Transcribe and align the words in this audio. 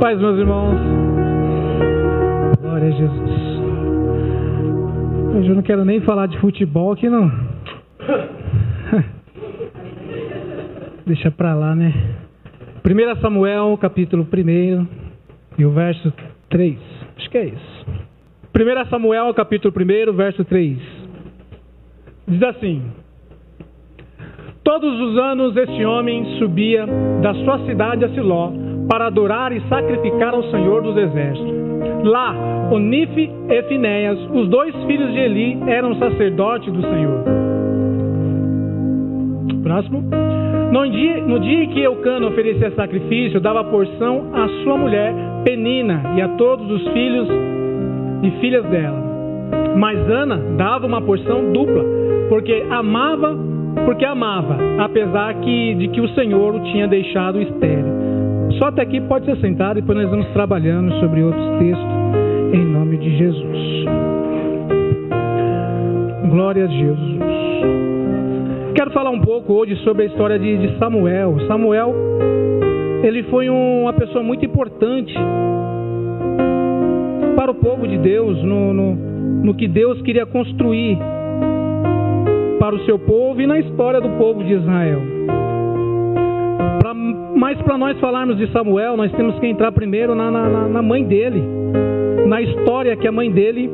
Paz, 0.00 0.16
meus 0.20 0.38
irmãos. 0.38 0.78
Glória 2.60 2.86
a 2.86 2.90
Jesus. 2.92 3.30
Hoje 5.34 5.48
eu 5.48 5.56
não 5.56 5.62
quero 5.62 5.84
nem 5.84 6.00
falar 6.02 6.26
de 6.26 6.38
futebol 6.38 6.92
aqui, 6.92 7.08
não. 7.08 7.28
Deixa 11.04 11.32
pra 11.32 11.52
lá, 11.52 11.74
né? 11.74 11.92
1 12.86 13.20
Samuel, 13.20 13.76
capítulo 13.80 14.24
1 14.32 14.86
e 15.58 15.66
o 15.66 15.72
verso 15.72 16.12
3. 16.48 16.78
Acho 17.16 17.30
que 17.30 17.38
é 17.38 17.46
isso. 17.46 17.86
1 18.54 18.90
Samuel, 18.90 19.34
capítulo 19.34 19.74
1, 19.76 20.12
verso 20.12 20.44
3. 20.44 20.78
Diz 22.28 22.42
assim: 22.44 22.84
Todos 24.62 25.00
os 25.00 25.18
anos 25.18 25.56
este 25.56 25.84
homem 25.84 26.38
subia 26.38 26.86
da 27.20 27.34
sua 27.34 27.66
cidade 27.66 28.04
a 28.04 28.10
Siló 28.10 28.67
para 28.88 29.06
adorar 29.06 29.52
e 29.52 29.60
sacrificar 29.68 30.34
ao 30.34 30.42
Senhor 30.44 30.82
dos 30.82 30.96
Exércitos. 30.96 31.54
Lá, 32.04 32.34
Onife 32.72 33.30
e 33.48 33.62
Finéias, 33.64 34.18
os 34.32 34.48
dois 34.48 34.74
filhos 34.86 35.12
de 35.12 35.18
Eli, 35.18 35.58
eram 35.66 35.94
sacerdotes 35.96 36.72
do 36.72 36.80
Senhor. 36.82 37.22
Próximo. 39.62 40.02
No 40.72 40.88
dia, 40.90 41.22
no 41.22 41.40
dia 41.40 41.64
em 41.64 41.68
que 41.70 41.80
Eucana 41.80 42.26
oferecia 42.26 42.70
sacrifício, 42.72 43.40
dava 43.40 43.64
porção 43.64 44.30
à 44.32 44.48
sua 44.62 44.76
mulher 44.76 45.14
Penina 45.44 46.14
e 46.16 46.22
a 46.22 46.28
todos 46.28 46.70
os 46.70 46.88
filhos 46.92 47.28
e 48.22 48.30
filhas 48.40 48.64
dela. 48.66 49.02
Mas 49.76 49.98
Ana 50.10 50.36
dava 50.56 50.86
uma 50.86 51.00
porção 51.00 51.52
dupla, 51.52 51.84
porque 52.28 52.64
amava, 52.70 53.36
porque 53.84 54.04
amava, 54.04 54.56
apesar 54.78 55.34
que, 55.40 55.74
de 55.74 55.88
que 55.88 56.00
o 56.00 56.08
Senhor 56.10 56.54
o 56.54 56.60
tinha 56.60 56.86
deixado 56.86 57.40
estéril. 57.40 57.97
Só 58.56 58.66
até 58.66 58.82
aqui 58.82 59.00
pode 59.02 59.26
ser 59.26 59.36
sentado, 59.38 59.76
depois 59.76 59.98
nós 59.98 60.08
vamos 60.08 60.26
trabalhando 60.28 60.92
sobre 61.00 61.22
outros 61.22 61.58
textos, 61.58 61.86
em 62.54 62.64
nome 62.64 62.96
de 62.96 63.16
Jesus. 63.16 63.84
Glória 66.30 66.64
a 66.64 66.68
Jesus. 66.68 67.18
Quero 68.74 68.90
falar 68.92 69.10
um 69.10 69.20
pouco 69.20 69.52
hoje 69.52 69.76
sobre 69.84 70.04
a 70.04 70.06
história 70.06 70.38
de, 70.38 70.56
de 70.56 70.78
Samuel. 70.78 71.36
Samuel, 71.46 71.94
ele 73.02 73.22
foi 73.24 73.50
um, 73.50 73.82
uma 73.82 73.92
pessoa 73.92 74.22
muito 74.22 74.44
importante 74.44 75.14
para 77.36 77.50
o 77.50 77.54
povo 77.54 77.86
de 77.86 77.98
Deus, 77.98 78.42
no, 78.42 78.72
no, 78.72 78.94
no 78.94 79.54
que 79.54 79.68
Deus 79.68 80.00
queria 80.02 80.26
construir 80.26 80.98
para 82.58 82.74
o 82.74 82.84
seu 82.84 82.98
povo 82.98 83.40
e 83.40 83.46
na 83.46 83.58
história 83.58 84.00
do 84.00 84.10
povo 84.10 84.42
de 84.42 84.54
Israel. 84.54 85.00
Mas 87.36 87.60
para 87.62 87.78
nós 87.78 87.98
falarmos 88.00 88.36
de 88.36 88.50
Samuel, 88.52 88.96
nós 88.96 89.12
temos 89.12 89.38
que 89.38 89.46
entrar 89.46 89.72
primeiro 89.72 90.14
na, 90.14 90.30
na, 90.30 90.68
na 90.68 90.82
mãe 90.82 91.04
dele, 91.04 91.42
na 92.26 92.40
história 92.42 92.96
que 92.96 93.06
a 93.06 93.12
mãe 93.12 93.30
dele 93.30 93.70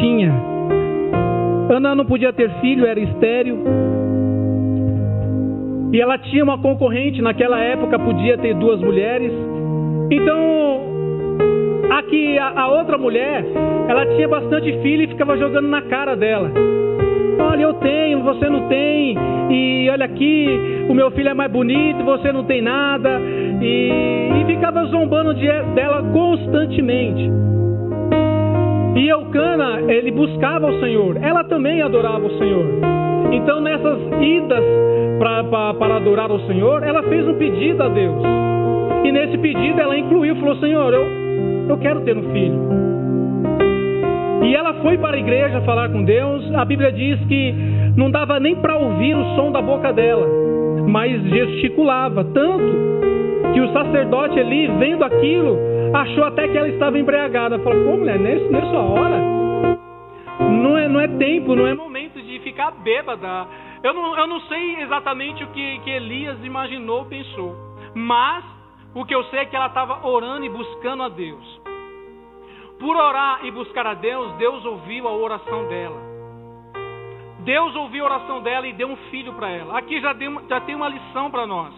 tinha. 0.00 0.32
Ana 1.70 1.94
não 1.94 2.04
podia 2.04 2.32
ter 2.32 2.50
filho, 2.60 2.86
era 2.86 2.98
estéril. 2.98 3.58
E 5.92 6.00
ela 6.00 6.18
tinha 6.18 6.44
uma 6.44 6.58
concorrente, 6.58 7.20
naquela 7.20 7.58
época 7.58 7.98
podia 7.98 8.38
ter 8.38 8.54
duas 8.54 8.80
mulheres. 8.80 9.32
Então, 10.10 10.82
aqui 11.90 12.38
a, 12.38 12.60
a 12.60 12.68
outra 12.68 12.96
mulher, 12.96 13.44
ela 13.88 14.06
tinha 14.14 14.28
bastante 14.28 14.72
filho 14.82 15.04
e 15.04 15.08
ficava 15.08 15.36
jogando 15.36 15.68
na 15.68 15.82
cara 15.82 16.16
dela. 16.16 16.50
Olha, 17.38 17.62
eu 17.62 17.74
tenho, 17.74 18.22
você 18.22 18.48
não 18.48 18.68
tem. 18.68 19.16
E 19.50 19.88
olha 19.90 20.04
aqui, 20.04 20.86
o 20.88 20.94
meu 20.94 21.10
filho 21.10 21.28
é 21.28 21.34
mais 21.34 21.50
bonito, 21.50 22.04
você 22.04 22.32
não 22.32 22.44
tem 22.44 22.62
nada. 22.62 23.20
E, 23.60 24.40
e 24.40 24.44
ficava 24.46 24.84
zombando 24.86 25.34
de, 25.34 25.46
dela 25.74 26.02
constantemente. 26.12 27.30
E 28.96 29.08
Eucana, 29.08 29.80
ele 29.90 30.10
buscava 30.10 30.66
o 30.66 30.80
Senhor. 30.80 31.16
Ela 31.22 31.44
também 31.44 31.80
adorava 31.80 32.26
o 32.26 32.38
Senhor. 32.38 32.66
Então, 33.32 33.60
nessas 33.60 33.98
idas 34.20 34.64
para 35.18 35.96
adorar 35.96 36.30
o 36.32 36.40
Senhor, 36.46 36.82
ela 36.82 37.02
fez 37.04 37.26
um 37.26 37.34
pedido 37.34 37.82
a 37.82 37.88
Deus. 37.88 38.22
E 39.04 39.12
nesse 39.12 39.38
pedido 39.38 39.80
ela 39.80 39.96
incluiu, 39.96 40.36
falou: 40.36 40.56
Senhor, 40.56 40.92
eu, 40.92 41.06
eu 41.68 41.78
quero 41.78 42.00
ter 42.02 42.16
um 42.16 42.32
filho. 42.32 42.89
E 44.50 44.54
ela 44.56 44.74
foi 44.82 44.98
para 44.98 45.16
a 45.16 45.20
igreja 45.20 45.60
falar 45.60 45.90
com 45.90 46.02
Deus. 46.02 46.52
A 46.56 46.64
Bíblia 46.64 46.90
diz 46.90 47.20
que 47.28 47.54
não 47.96 48.10
dava 48.10 48.40
nem 48.40 48.56
para 48.56 48.76
ouvir 48.76 49.14
o 49.14 49.36
som 49.36 49.52
da 49.52 49.62
boca 49.62 49.92
dela, 49.92 50.26
mas 50.88 51.22
gesticulava 51.22 52.24
tanto 52.24 53.52
que 53.54 53.60
o 53.60 53.72
sacerdote 53.72 54.40
ali, 54.40 54.66
vendo 54.66 55.04
aquilo, 55.04 55.56
achou 55.94 56.24
até 56.24 56.48
que 56.48 56.58
ela 56.58 56.68
estava 56.68 56.98
embriagada. 56.98 57.60
Falou: 57.60 57.84
pô, 57.84 57.96
mulher, 57.98 58.18
nessa 58.18 58.76
hora 58.76 59.20
não 60.40 60.76
é, 60.76 60.88
não 60.88 61.00
é 61.00 61.06
tempo, 61.06 61.54
não 61.54 61.68
é 61.68 61.72
momento 61.72 62.20
de 62.20 62.40
ficar 62.40 62.72
bêbada. 62.72 63.46
Eu 63.84 63.94
não, 63.94 64.18
eu 64.18 64.26
não 64.26 64.40
sei 64.40 64.82
exatamente 64.82 65.44
o 65.44 65.46
que, 65.46 65.78
que 65.78 65.90
Elias 65.90 66.36
imaginou, 66.42 67.04
pensou, 67.04 67.54
mas 67.94 68.44
o 68.96 69.04
que 69.04 69.14
eu 69.14 69.22
sei 69.26 69.38
é 69.38 69.44
que 69.44 69.54
ela 69.54 69.68
estava 69.68 70.04
orando 70.04 70.44
e 70.44 70.48
buscando 70.48 71.04
a 71.04 71.08
Deus. 71.08 71.69
Por 72.80 72.96
orar 72.96 73.44
e 73.44 73.50
buscar 73.50 73.86
a 73.86 73.92
Deus, 73.92 74.32
Deus 74.36 74.64
ouviu 74.64 75.06
a 75.06 75.12
oração 75.12 75.68
dela. 75.68 76.00
Deus 77.40 77.76
ouviu 77.76 78.04
a 78.04 78.06
oração 78.06 78.42
dela 78.42 78.66
e 78.66 78.72
deu 78.72 78.88
um 78.88 78.96
filho 79.10 79.34
para 79.34 79.50
ela. 79.50 79.78
Aqui 79.78 80.00
já, 80.00 80.14
deu, 80.14 80.42
já 80.48 80.60
tem 80.62 80.74
uma 80.74 80.88
lição 80.88 81.30
para 81.30 81.46
nós. 81.46 81.74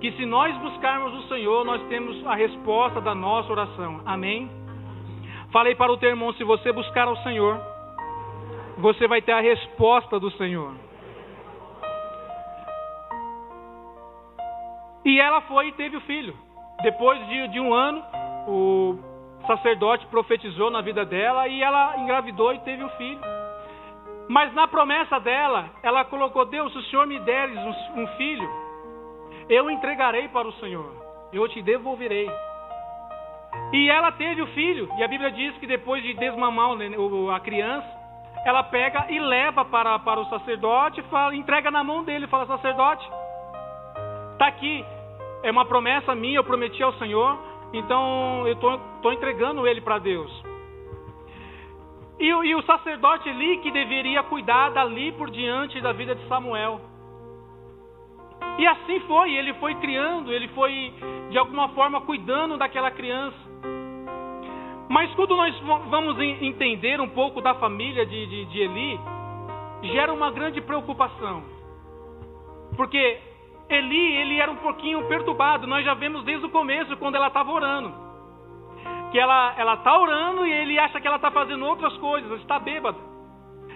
Que 0.00 0.12
se 0.12 0.24
nós 0.24 0.56
buscarmos 0.58 1.12
o 1.14 1.28
Senhor, 1.28 1.64
nós 1.64 1.82
temos 1.88 2.24
a 2.26 2.34
resposta 2.36 3.00
da 3.00 3.14
nossa 3.14 3.50
oração. 3.50 4.02
Amém? 4.06 4.48
Falei 5.50 5.74
para 5.74 5.92
o 5.92 5.96
teu 5.96 6.10
irmão: 6.10 6.32
se 6.34 6.44
você 6.44 6.70
buscar 6.70 7.08
ao 7.08 7.16
Senhor, 7.18 7.60
você 8.78 9.08
vai 9.08 9.20
ter 9.20 9.32
a 9.32 9.40
resposta 9.40 10.20
do 10.20 10.30
Senhor. 10.32 10.74
E 15.04 15.20
ela 15.20 15.40
foi 15.42 15.68
e 15.68 15.72
teve 15.72 15.96
o 15.96 16.00
filho. 16.02 16.34
Depois 16.82 17.26
de, 17.28 17.48
de 17.48 17.60
um 17.60 17.74
ano, 17.74 18.02
o 18.46 19.13
sacerdote 19.46 20.06
profetizou 20.06 20.70
na 20.70 20.80
vida 20.80 21.04
dela 21.04 21.48
e 21.48 21.62
ela 21.62 21.96
engravidou 21.98 22.52
e 22.52 22.58
teve 22.60 22.82
um 22.84 22.88
filho. 22.90 23.20
Mas 24.28 24.52
na 24.54 24.66
promessa 24.66 25.20
dela, 25.20 25.70
ela 25.82 26.04
colocou: 26.04 26.44
Deus, 26.44 26.72
se 26.72 26.78
o 26.78 26.82
Senhor 26.84 27.06
me 27.06 27.18
deres 27.20 27.58
um 27.94 28.06
filho, 28.16 28.48
eu 29.48 29.70
entregarei 29.70 30.28
para 30.28 30.48
o 30.48 30.52
Senhor, 30.54 30.90
eu 31.32 31.46
te 31.48 31.60
devolverei. 31.62 32.30
E 33.72 33.88
ela 33.88 34.12
teve 34.12 34.40
o 34.42 34.46
filho, 34.48 34.88
e 34.96 35.04
a 35.04 35.08
Bíblia 35.08 35.30
diz 35.30 35.56
que 35.58 35.66
depois 35.66 36.02
de 36.02 36.14
desmamar 36.14 36.70
a 37.34 37.40
criança, 37.40 37.86
ela 38.44 38.62
pega 38.62 39.06
e 39.10 39.18
leva 39.18 39.64
para, 39.64 39.98
para 39.98 40.20
o 40.20 40.28
sacerdote, 40.28 41.02
fala, 41.02 41.34
entrega 41.34 41.70
na 41.70 41.84
mão 41.84 42.02
dele, 42.02 42.26
fala: 42.26 42.46
Sacerdote, 42.46 43.08
está 44.32 44.46
aqui, 44.46 44.84
é 45.42 45.50
uma 45.50 45.64
promessa 45.64 46.14
minha, 46.14 46.38
eu 46.38 46.44
prometi 46.44 46.82
ao 46.82 46.92
Senhor, 46.94 47.38
então 47.78 48.46
eu 48.46 48.54
estou 48.54 49.12
entregando 49.12 49.66
ele 49.66 49.80
para 49.80 49.98
Deus. 49.98 50.30
E, 52.18 52.26
e, 52.26 52.54
o 52.54 52.62
sacerdote 52.62 53.28
ali 53.28 53.58
que 53.58 53.70
deveria 53.70 54.22
cuidar 54.22 54.70
dali 54.70 55.12
por 55.12 55.30
diante 55.30 55.80
da 55.80 55.92
vida 55.92 56.14
de 56.14 56.26
Samuel. 56.28 56.80
E 58.58 58.66
assim 58.66 59.00
foi, 59.00 59.34
ele 59.34 59.52
foi 59.54 59.74
criando, 59.76 60.32
ele 60.32 60.46
foi 60.48 60.94
de 61.30 61.36
alguma 61.36 61.68
forma 61.70 62.00
cuidando 62.02 62.56
daquela 62.56 62.90
criança. 62.90 63.36
Mas 64.88 65.12
quando 65.14 65.34
nós 65.34 65.58
vamos 65.90 66.20
entender 66.20 67.00
um 67.00 67.08
pouco 67.08 67.40
da 67.40 67.54
família 67.54 68.06
de, 68.06 68.26
de, 68.26 68.44
de 68.44 68.60
Eli, 68.60 69.00
gera 69.82 70.12
uma 70.12 70.30
grande 70.30 70.60
preocupação. 70.60 71.42
Porque 72.76 73.18
Eli, 73.68 74.16
ele 74.16 74.40
era 74.40 74.50
um 74.50 74.56
pouquinho 74.56 75.06
perturbado. 75.08 75.66
Nós 75.66 75.84
já 75.84 75.94
vemos 75.94 76.24
desde 76.24 76.46
o 76.46 76.50
começo, 76.50 76.96
quando 76.96 77.14
ela 77.14 77.28
estava 77.28 77.50
orando. 77.50 77.92
Que 79.10 79.18
ela 79.18 79.54
ela 79.56 79.74
está 79.74 79.98
orando 79.98 80.46
e 80.46 80.52
ele 80.52 80.78
acha 80.78 81.00
que 81.00 81.06
ela 81.06 81.16
está 81.16 81.30
fazendo 81.30 81.64
outras 81.64 81.96
coisas, 81.96 82.40
está 82.40 82.58
bêbada. 82.58 82.98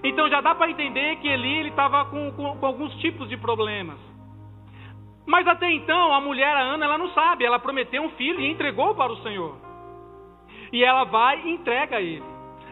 Então 0.04 0.28
já 0.28 0.40
dá 0.40 0.54
para 0.54 0.70
entender 0.70 1.16
que 1.16 1.28
Eli 1.28 1.68
estava 1.68 2.04
com, 2.06 2.30
com, 2.32 2.56
com, 2.56 2.66
alguns 2.66 2.94
tipos 2.96 3.28
de 3.28 3.36
problemas. 3.36 3.98
Mas 5.26 5.46
até 5.46 5.70
então, 5.70 6.12
a 6.12 6.20
mulher, 6.20 6.54
a 6.54 6.60
Ana, 6.60 6.84
ela 6.84 6.98
não 6.98 7.10
sabe. 7.10 7.44
Ela 7.44 7.58
prometeu 7.58 8.02
um 8.02 8.10
filho 8.10 8.40
e 8.40 8.50
entregou 8.50 8.94
para 8.94 9.12
o 9.12 9.22
Senhor. 9.22 9.56
E 10.72 10.84
ela 10.84 11.04
vai 11.04 11.40
e 11.42 11.50
entrega 11.50 11.96
a 11.96 12.00
ele. 12.00 12.24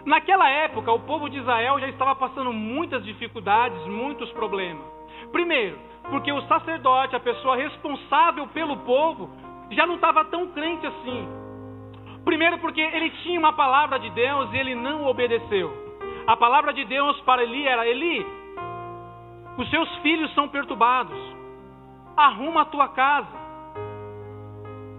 Naquela 0.05 0.49
época, 0.49 0.93
o 0.93 1.01
povo 1.01 1.29
de 1.29 1.39
Israel 1.39 1.81
já 1.81 1.89
estava 1.89 2.15
passando 2.15 2.53
muitas 2.53 3.05
dificuldades, 3.05 3.85
muitos 3.87 4.31
problemas. 4.33 4.96
Primeiro, 5.33 5.79
porque 6.11 6.33
o 6.33 6.43
sacerdote, 6.43 7.17
a 7.17 7.21
pessoa 7.21 7.57
responsável 7.57 8.47
pelo 8.49 8.77
povo, 8.79 9.31
já 9.71 9.87
não 9.87 9.97
estava 9.97 10.25
tão 10.27 10.49
crente 10.49 10.87
assim. 10.87 11.29
Primeiro, 12.25 12.59
porque 12.59 12.81
ele 12.81 13.11
tinha 13.23 13.39
uma 13.39 13.53
palavra 13.53 13.99
de 13.99 14.11
Deus 14.11 14.53
e 14.53 14.57
ele 14.57 14.75
não 14.75 15.07
obedeceu. 15.07 15.73
A 16.27 16.37
palavra 16.37 16.73
de 16.73 16.85
Deus 16.85 17.21
para 17.21 17.43
Eli 17.43 17.67
era: 17.67 17.87
Eli, 17.87 18.27
os 19.57 19.71
seus 19.71 19.89
filhos 19.99 20.33
são 20.35 20.49
perturbados, 20.49 21.17
arruma 22.17 22.63
a 22.63 22.65
tua 22.67 22.89
casa. 22.89 23.47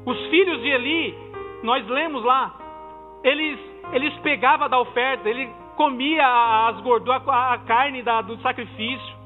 Os 0.05 0.17
filhos 0.27 0.61
de 0.61 0.69
Eli 0.69 1.27
nós 1.63 1.85
lemos 1.87 2.23
lá, 2.23 2.53
eles, 3.23 3.59
eles 3.91 4.13
pegavam 4.19 4.69
da 4.69 4.79
oferta, 4.79 5.29
ele 5.29 5.49
comia 5.75 6.67
as 6.69 6.79
gorduras, 6.81 7.21
a 7.27 7.57
carne 7.65 8.01
da, 8.01 8.21
do 8.21 8.37
sacrifício. 8.41 9.16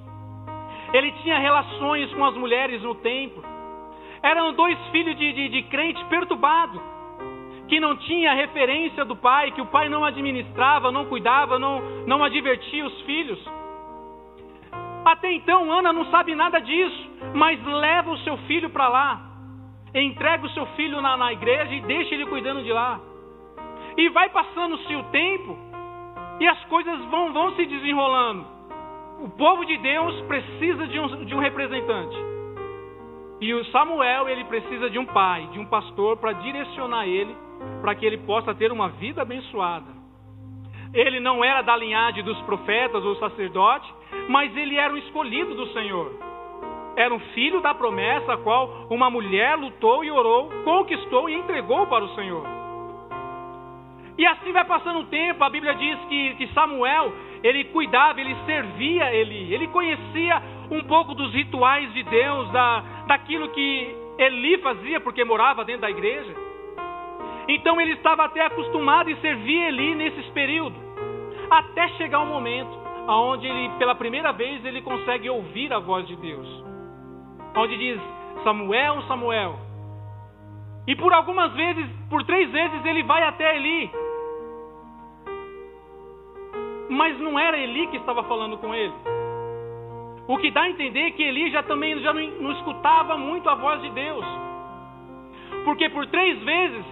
Ele 0.94 1.12
tinha 1.24 1.40
relações 1.40 2.14
com 2.14 2.26
as 2.26 2.36
mulheres 2.36 2.82
no 2.82 2.96
templo. 2.96 3.44
Eram 4.22 4.54
dois 4.54 4.78
filhos 4.92 5.18
de, 5.18 5.34
de, 5.34 5.50
de 5.50 5.64
crente 5.64 6.04
perturbado, 6.06 6.82
que 7.68 7.80
não 7.80 7.96
tinha 7.96 8.34
referência 8.34 9.06
do 9.06 9.16
pai, 9.16 9.52
que 9.52 9.62
o 9.62 9.66
pai 9.66 9.90
não 9.90 10.04
administrava, 10.04 10.92
não 10.92 11.06
cuidava, 11.06 11.58
não, 11.58 11.82
não 12.06 12.24
advertia 12.24 12.86
os 12.86 13.02
filhos. 13.02 13.40
Até 15.06 15.32
então, 15.32 15.72
Ana 15.72 15.92
não 15.92 16.06
sabe 16.12 16.36
nada 16.36 16.60
disso, 16.60 17.10
mas 17.34 17.64
leva 17.66 18.12
o 18.12 18.18
seu 18.20 18.38
filho 18.40 18.70
para 18.70 18.88
lá, 18.88 19.22
entrega 19.96 20.46
o 20.46 20.50
seu 20.52 20.66
filho 20.76 21.02
na, 21.02 21.18
na 21.18 21.34
igreja 21.34 21.74
e 21.74 21.82
deixa 21.82 22.14
ele 22.14 22.28
cuidando 22.28 22.64
de 22.64 22.72
lá. 22.72 23.00
E 23.98 24.10
vai 24.10 24.30
passando-se 24.30 24.96
o 24.96 25.04
tempo, 25.06 25.58
e 26.40 26.48
as 26.48 26.64
coisas 26.66 27.04
vão, 27.06 27.34
vão 27.34 27.56
se 27.56 27.66
desenrolando. 27.66 28.61
O 29.22 29.30
povo 29.30 29.64
de 29.66 29.78
Deus 29.78 30.20
precisa 30.22 30.88
de 30.88 31.00
um, 31.00 31.26
de 31.26 31.36
um 31.36 31.40
representante. 31.40 32.18
E 33.40 33.54
o 33.54 33.64
Samuel, 33.66 34.28
ele 34.28 34.44
precisa 34.46 34.90
de 34.90 34.98
um 34.98 35.06
pai, 35.06 35.48
de 35.52 35.60
um 35.60 35.66
pastor 35.66 36.18
para 36.18 36.34
direcionar 36.34 37.08
ele, 37.08 37.36
para 37.82 37.94
que 37.94 38.04
ele 38.04 38.18
possa 38.18 38.56
ter 38.56 38.72
uma 38.72 38.90
vida 38.90 39.22
abençoada. 39.22 40.02
Ele 40.92 41.20
não 41.20 41.44
era 41.44 41.62
da 41.62 41.78
linhagem 41.78 42.24
dos 42.24 42.40
profetas 42.42 43.06
ou 43.06 43.16
sacerdotes, 43.18 43.88
mas 44.28 44.56
ele 44.58 44.76
era 44.76 44.92
um 44.92 44.98
escolhido 44.98 45.54
do 45.54 45.68
Senhor. 45.68 46.12
Era 46.96 47.14
um 47.14 47.20
filho 47.36 47.62
da 47.62 47.76
promessa, 47.76 48.34
a 48.34 48.38
qual 48.38 48.88
uma 48.90 49.10
mulher 49.10 49.56
lutou 49.56 50.04
e 50.04 50.10
orou, 50.10 50.50
conquistou 50.64 51.30
e 51.30 51.36
entregou 51.36 51.86
para 51.86 52.04
o 52.04 52.16
Senhor. 52.16 52.44
E 54.18 54.26
assim 54.26 54.52
vai 54.52 54.66
passando 54.66 55.00
o 55.00 55.06
tempo, 55.06 55.44
a 55.44 55.50
Bíblia 55.50 55.74
diz 55.76 56.00
que, 56.06 56.36
que 56.36 56.54
Samuel, 56.54 57.14
ele 57.44 57.66
cuidava, 57.66 58.20
ele 58.22 58.36
servia 58.46 59.14
Eli, 59.14 59.54
ele 59.54 59.68
conhecia 59.68 60.42
um 60.70 60.82
pouco 60.84 61.14
dos 61.14 61.34
rituais 61.34 61.92
de 61.94 62.04
Deus, 62.04 62.50
da, 62.52 62.84
daquilo 63.08 63.50
que 63.50 63.96
Eli 64.18 64.58
fazia, 64.60 65.00
porque 65.00 65.24
morava 65.24 65.66
dentro 65.66 65.82
da 65.82 65.90
igreja. 65.90 66.34
Então 67.48 67.82
ele 67.82 67.94
estava 67.94 68.26
até 68.26 68.46
acostumado 68.46 69.10
em 69.10 69.16
servir 69.18 69.68
Eli 69.68 69.96
nesses 69.96 70.26
períodos, 70.28 70.80
até 71.50 71.88
chegar 71.90 72.20
um 72.20 72.28
momento 72.28 72.82
onde 73.08 73.48
ele, 73.48 73.70
pela 73.78 73.96
primeira 73.96 74.32
vez, 74.32 74.64
ele 74.64 74.82
consegue 74.82 75.30
ouvir 75.30 75.74
a 75.74 75.80
voz 75.80 76.08
de 76.08 76.16
Deus, 76.18 76.64
onde 77.56 77.78
diz 77.78 78.00
Samuel, 78.44 79.02
Samuel. 79.04 79.60
E 80.88 80.96
por 80.96 81.14
algumas 81.14 81.52
vezes, 81.54 81.88
por 82.10 82.24
três 82.24 82.50
vezes, 82.52 82.86
ele 82.86 83.04
vai 83.04 83.24
até 83.24 83.56
Eli. 83.56 83.92
Mas 86.92 87.18
não 87.20 87.40
era 87.40 87.58
Eli 87.58 87.88
que 87.88 87.96
estava 87.96 88.22
falando 88.24 88.58
com 88.58 88.76
ele. 88.76 88.94
O 90.28 90.38
que 90.38 90.52
dá 90.52 90.64
a 90.64 90.70
entender 90.70 91.12
que 91.12 91.24
Eli 91.24 91.50
já 91.50 91.64
também 91.64 91.98
já 92.02 92.14
não, 92.14 92.22
não 92.22 92.52
escutava 92.52 93.18
muito 93.18 93.50
a 93.50 93.56
voz 93.56 93.82
de 93.82 93.90
Deus. 93.92 94.26
Porque 95.64 95.88
por 95.88 96.06
três 96.08 96.38
vezes 96.44 96.86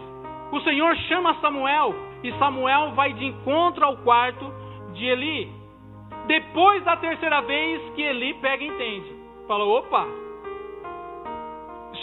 o 0.54 0.62
Senhor 0.62 0.96
chama 1.10 1.36
Samuel 1.42 1.94
e 2.24 2.31
Samuel 2.40 2.92
vai 2.92 3.12
de 3.12 3.25
encontro 3.25 3.84
ao 3.84 3.98
quarto 3.98 4.50
de 4.94 5.06
Eli. 5.06 5.51
Depois 6.28 6.81
da 6.86 6.95
terceira 6.95 7.42
vez 7.42 7.81
que 7.94 8.02
Eli 8.02 8.36
pega 8.36 8.63
e 8.63 8.68
entende. 8.68 9.13
Fala, 9.50 9.66
opa, 9.66 10.07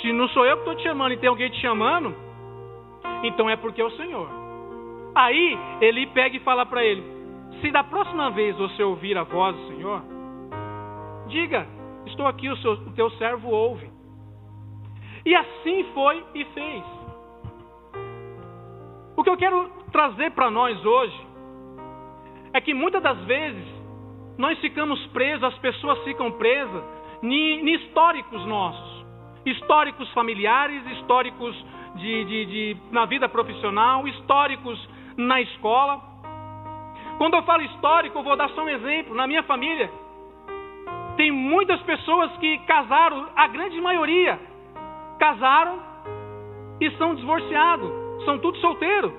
se 0.03 0.13
não 0.13 0.29
sou 0.29 0.45
eu 0.45 0.57
que 0.57 0.63
estou 0.65 0.75
te 0.75 0.83
chamando 0.83 1.13
e 1.13 1.17
tem 1.17 1.31
alguém 1.31 1.49
te 1.49 1.63
chamando, 1.63 2.15
então 3.23 3.49
é 3.49 3.57
porque 3.57 3.81
é 3.81 3.85
o 3.85 3.91
Senhor. 3.93 4.29
Aí 5.15 5.59
Eli 5.81 6.07
pega 6.09 6.37
e 6.37 6.41
fala 6.41 6.67
para 6.67 6.85
ele: 6.85 7.16
se 7.61 7.71
da 7.71 7.85
próxima 7.85 8.31
vez 8.31 8.57
você 8.57 8.83
ouvir 8.83 9.17
a 9.17 9.25
voz 9.25 9.57
do 9.57 9.67
Senhor, 9.69 10.03
diga: 11.29 11.67
estou 12.07 12.27
aqui, 12.27 12.49
o, 12.49 12.57
seu, 12.59 12.73
o 12.73 12.93
teu 12.93 13.11
servo 13.13 13.49
ouve. 13.49 13.91
E 15.25 15.35
assim 15.35 15.85
foi 15.93 16.25
e 16.35 16.45
fez. 16.47 16.85
O 19.17 19.25
que 19.25 19.31
eu 19.31 19.37
quero 19.37 19.71
trazer 19.91 20.31
para 20.33 20.51
nós 20.51 20.85
hoje 20.85 21.27
é 22.53 22.61
que 22.61 22.75
muitas 22.75 23.03
das 23.03 23.19
vezes 23.25 23.67
nós 24.39 24.59
ficamos 24.61 25.05
presos, 25.09 25.43
as 25.45 25.59
pessoas 25.59 25.99
ficam 26.05 26.31
presas 26.33 26.85
em 27.23 27.75
históricos 27.75 28.45
nossos, 28.47 29.07
históricos 29.45 30.11
familiares, 30.13 30.85
históricos 30.93 31.57
de, 31.97 32.25
de, 32.25 32.47
de, 32.47 32.77
na 32.91 33.07
vida 33.07 33.29
profissional, 33.29 34.07
históricos 34.07 34.89
na 35.17 35.41
escola. 35.41 36.16
Quando 37.19 37.35
eu 37.35 37.43
falo 37.43 37.63
histórico, 37.63 38.19
eu 38.19 38.23
vou 38.23 38.37
dar 38.37 38.51
só 38.51 38.63
um 38.63 38.69
exemplo. 38.69 39.15
Na 39.15 39.27
minha 39.27 39.43
família, 39.45 39.91
tem 41.17 41.31
muitas 41.31 41.81
pessoas 41.83 42.31
que 42.37 42.59
casaram, 42.61 43.29
a 43.35 43.47
grande 43.49 43.81
maioria 43.81 44.39
casaram 45.19 45.81
e 46.79 46.91
são 46.93 47.15
divorciados, 47.15 47.91
são 48.25 48.39
tudo 48.39 48.59
solteiros. 48.59 49.13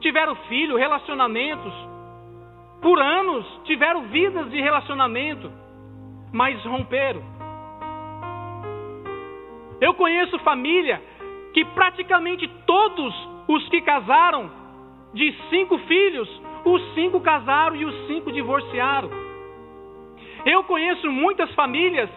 Tiveram 0.00 0.34
filho, 0.48 0.76
relacionamentos. 0.76 1.72
Por 2.82 3.00
anos 3.00 3.46
tiveram 3.64 4.02
vidas 4.08 4.50
de 4.50 4.60
relacionamento, 4.60 5.50
mas 6.32 6.62
romperam. 6.64 7.22
Eu 9.80 9.94
conheço 9.94 10.38
família 10.40 11.00
que 11.52 11.64
praticamente 11.66 12.48
todos 12.66 13.14
os 13.46 13.68
que 13.68 13.80
casaram, 13.80 14.50
de 15.14 15.32
cinco 15.48 15.78
filhos, 15.78 16.28
os 16.64 16.94
cinco 16.94 17.20
casaram 17.20 17.76
e 17.76 17.84
os 17.84 18.06
cinco 18.06 18.32
divorciaram. 18.32 19.10
Eu 20.44 20.64
conheço 20.64 21.10
muitas 21.10 21.50
famílias 21.54 22.10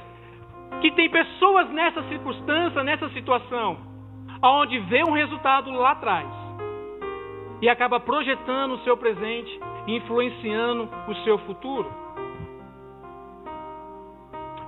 que 0.82 0.92
têm 0.92 1.10
pessoas 1.10 1.70
nessa 1.70 2.04
circunstância, 2.10 2.84
nessa 2.84 3.08
situação, 3.10 3.78
onde 4.44 4.80
vê 4.80 5.04
um 5.04 5.14
resultado 5.14 5.72
lá 5.72 5.92
atrás 5.92 6.28
e 7.62 7.70
acaba 7.70 8.00
projetando 8.00 8.74
o 8.74 8.80
seu 8.80 8.98
presente, 8.98 9.60
influenciando 9.88 10.90
o 11.08 11.16
seu 11.24 11.38
futuro. 11.40 11.90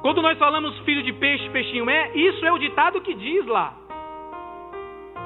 Quando 0.01 0.21
nós 0.21 0.37
falamos 0.37 0.77
filho 0.79 1.03
de 1.03 1.11
peixe, 1.13 1.49
peixinho 1.49 1.89
é, 1.89 2.15
isso 2.15 2.45
é 2.45 2.51
o 2.51 2.57
ditado 2.57 3.01
que 3.01 3.13
diz 3.13 3.45
lá. 3.45 3.73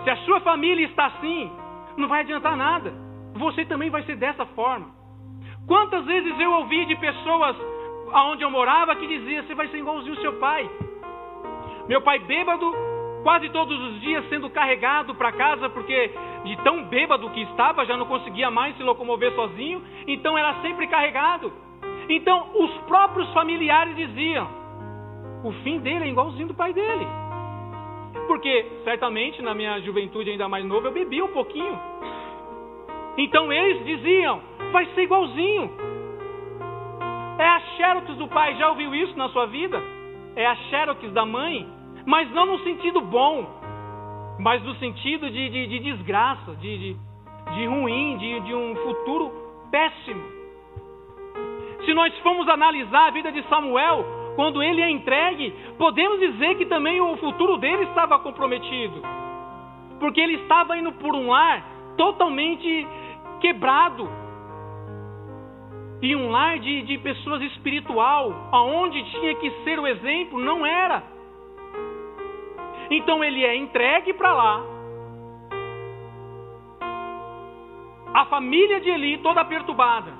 Se 0.04 0.10
a 0.10 0.18
sua 0.18 0.40
família 0.42 0.86
está 0.86 1.06
assim, 1.06 1.52
não 1.98 2.08
vai 2.08 2.22
adiantar 2.22 2.56
nada 2.58 3.04
você 3.36 3.66
também 3.66 3.90
vai 3.90 4.04
ser 4.04 4.16
dessa 4.16 4.46
forma. 4.48 4.88
Quantas 5.68 6.06
vezes 6.06 6.40
eu 6.40 6.52
ouvi 6.54 6.86
de 6.86 6.96
pessoas 6.96 7.56
aonde 8.12 8.44
eu 8.44 8.52
morava 8.52 8.96
que 8.96 9.08
dizia: 9.08 9.44
você 9.44 9.56
vai 9.56 9.68
ser 9.70 9.78
igualzinho 9.78 10.14
o 10.14 10.22
seu 10.22 10.34
pai. 10.34 10.70
Meu 11.88 12.02
pai 12.02 12.20
bêbado, 12.20 12.72
quase 13.24 13.50
todos 13.50 13.78
os 13.80 14.02
dias 14.02 14.28
sendo 14.30 14.50
carregado 14.50 15.16
para 15.16 15.32
casa 15.32 15.70
porque 15.70 16.12
de 16.46 16.56
tão 16.58 16.84
bêbado 16.86 17.30
que 17.32 17.42
estava 17.42 17.86
já 17.86 17.98
não 17.98 18.06
conseguia 18.06 18.52
mais 18.52 18.76
se 18.78 18.84
locomover 18.84 19.34
sozinho, 19.34 19.82
então 20.08 20.38
era 20.38 20.62
sempre 20.62 20.88
carregado. 20.88 21.52
Então 22.10 22.52
os 22.56 22.72
próprios 22.82 23.32
familiares 23.34 23.96
diziam: 23.96 24.48
o 25.44 25.52
fim 25.64 25.80
dele 25.80 26.06
é 26.06 26.10
igualzinho 26.10 26.48
do 26.48 26.54
pai 26.54 26.74
dele. 26.74 27.08
Porque 28.28 28.66
certamente 28.84 29.42
na 29.42 29.54
minha 29.54 29.80
juventude 29.82 30.30
ainda 30.30 30.48
mais 30.48 30.66
nova 30.66 30.88
eu 30.88 30.92
bebia 30.92 31.26
um 31.26 31.34
pouquinho. 31.34 31.80
Então 33.18 33.52
eles 33.52 33.86
diziam: 33.86 34.42
vai 34.72 34.86
ser 34.88 35.04
igualzinho. 35.04 35.72
É 37.38 37.48
a 37.48 37.60
Xerox 37.60 38.16
do 38.18 38.28
pai, 38.28 38.56
já 38.56 38.70
ouviu 38.70 38.94
isso 38.94 39.18
na 39.18 39.30
sua 39.30 39.46
vida? 39.48 39.82
É 40.36 40.46
a 40.46 40.56
Xerox 40.56 41.12
da 41.12 41.26
mãe, 41.26 41.68
mas 42.06 42.30
não 42.32 42.46
no 42.46 42.60
sentido 42.60 43.02
bom, 43.02 43.46
mas 44.40 44.64
no 44.64 44.76
sentido 44.76 45.30
de, 45.30 45.50
de, 45.50 45.68
de 45.68 45.80
desgraça, 45.80 46.56
de, 46.56 46.78
de, 46.78 46.98
de 47.56 47.66
ruim, 47.66 48.18
de, 48.18 48.40
de 48.42 48.54
um 48.54 48.76
futuro 48.76 49.32
péssimo. 49.72 50.24
Se 51.86 51.94
nós 51.94 52.18
formos 52.20 52.48
analisar 52.48 53.08
a 53.08 53.12
vida 53.12 53.32
de 53.32 53.44
Samuel, 53.50 54.06
quando 54.36 54.64
ele 54.64 54.82
é 54.82 54.90
entregue, 54.90 55.54
podemos 55.78 56.20
dizer 56.20 56.56
que 56.56 56.66
também 56.66 57.00
o 57.00 57.18
futuro 57.18 57.58
dele 57.58 57.84
estava 57.84 58.20
comprometido, 58.20 59.02
porque 60.00 60.20
ele 60.20 60.36
estava 60.36 60.78
indo 60.78 60.92
por 60.94 61.16
um 61.16 61.30
lar 61.30 61.64
totalmente 61.98 62.88
quebrado. 63.40 64.10
E 66.02 66.16
um 66.16 66.32
lar 66.32 66.60
de, 66.60 66.82
de 66.82 66.98
pessoas 66.98 67.42
espiritual, 67.44 68.50
aonde 68.52 69.02
tinha 69.12 69.36
que 69.36 69.50
ser 69.64 69.80
o 69.80 69.88
exemplo, 69.88 70.38
não 70.40 70.66
era. 70.66 71.02
Então 72.90 73.24
ele 73.24 73.46
é 73.46 73.56
entregue 73.56 74.14
para 74.14 74.34
lá. 74.34 74.62
A 78.14 78.26
família 78.26 78.82
de 78.82 78.90
Eli 78.90 79.18
toda 79.20 79.46
perturbada. 79.46 80.12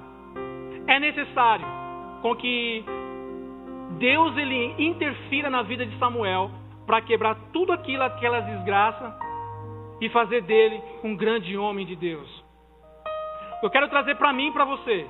É 0.88 1.00
necessário 1.00 1.66
com 2.22 2.36
que 2.36 2.84
Deus 3.98 4.36
ele 4.38 4.76
interfira 4.78 5.50
na 5.50 5.62
vida 5.62 5.86
de 5.86 5.98
Samuel 5.98 6.52
para 6.86 7.02
quebrar 7.02 7.36
tudo 7.52 7.72
aquilo, 7.72 8.04
aquelas 8.04 8.46
desgraças 8.46 9.14
e 10.02 10.10
fazer 10.10 10.42
dele 10.42 10.82
um 11.04 11.16
grande 11.16 11.58
homem 11.58 11.86
de 11.86 11.96
Deus. 11.96 12.44
Eu 13.62 13.70
quero 13.70 13.88
trazer 13.88 14.16
para 14.16 14.34
mim 14.34 14.48
e 14.48 14.52
para 14.52 14.66
você. 14.66 15.08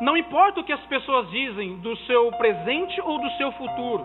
Não 0.00 0.16
importa 0.16 0.60
o 0.60 0.64
que 0.64 0.72
as 0.72 0.84
pessoas 0.86 1.30
dizem 1.30 1.76
do 1.76 1.96
seu 1.98 2.30
presente 2.32 3.00
ou 3.00 3.20
do 3.20 3.30
seu 3.32 3.52
futuro. 3.52 4.04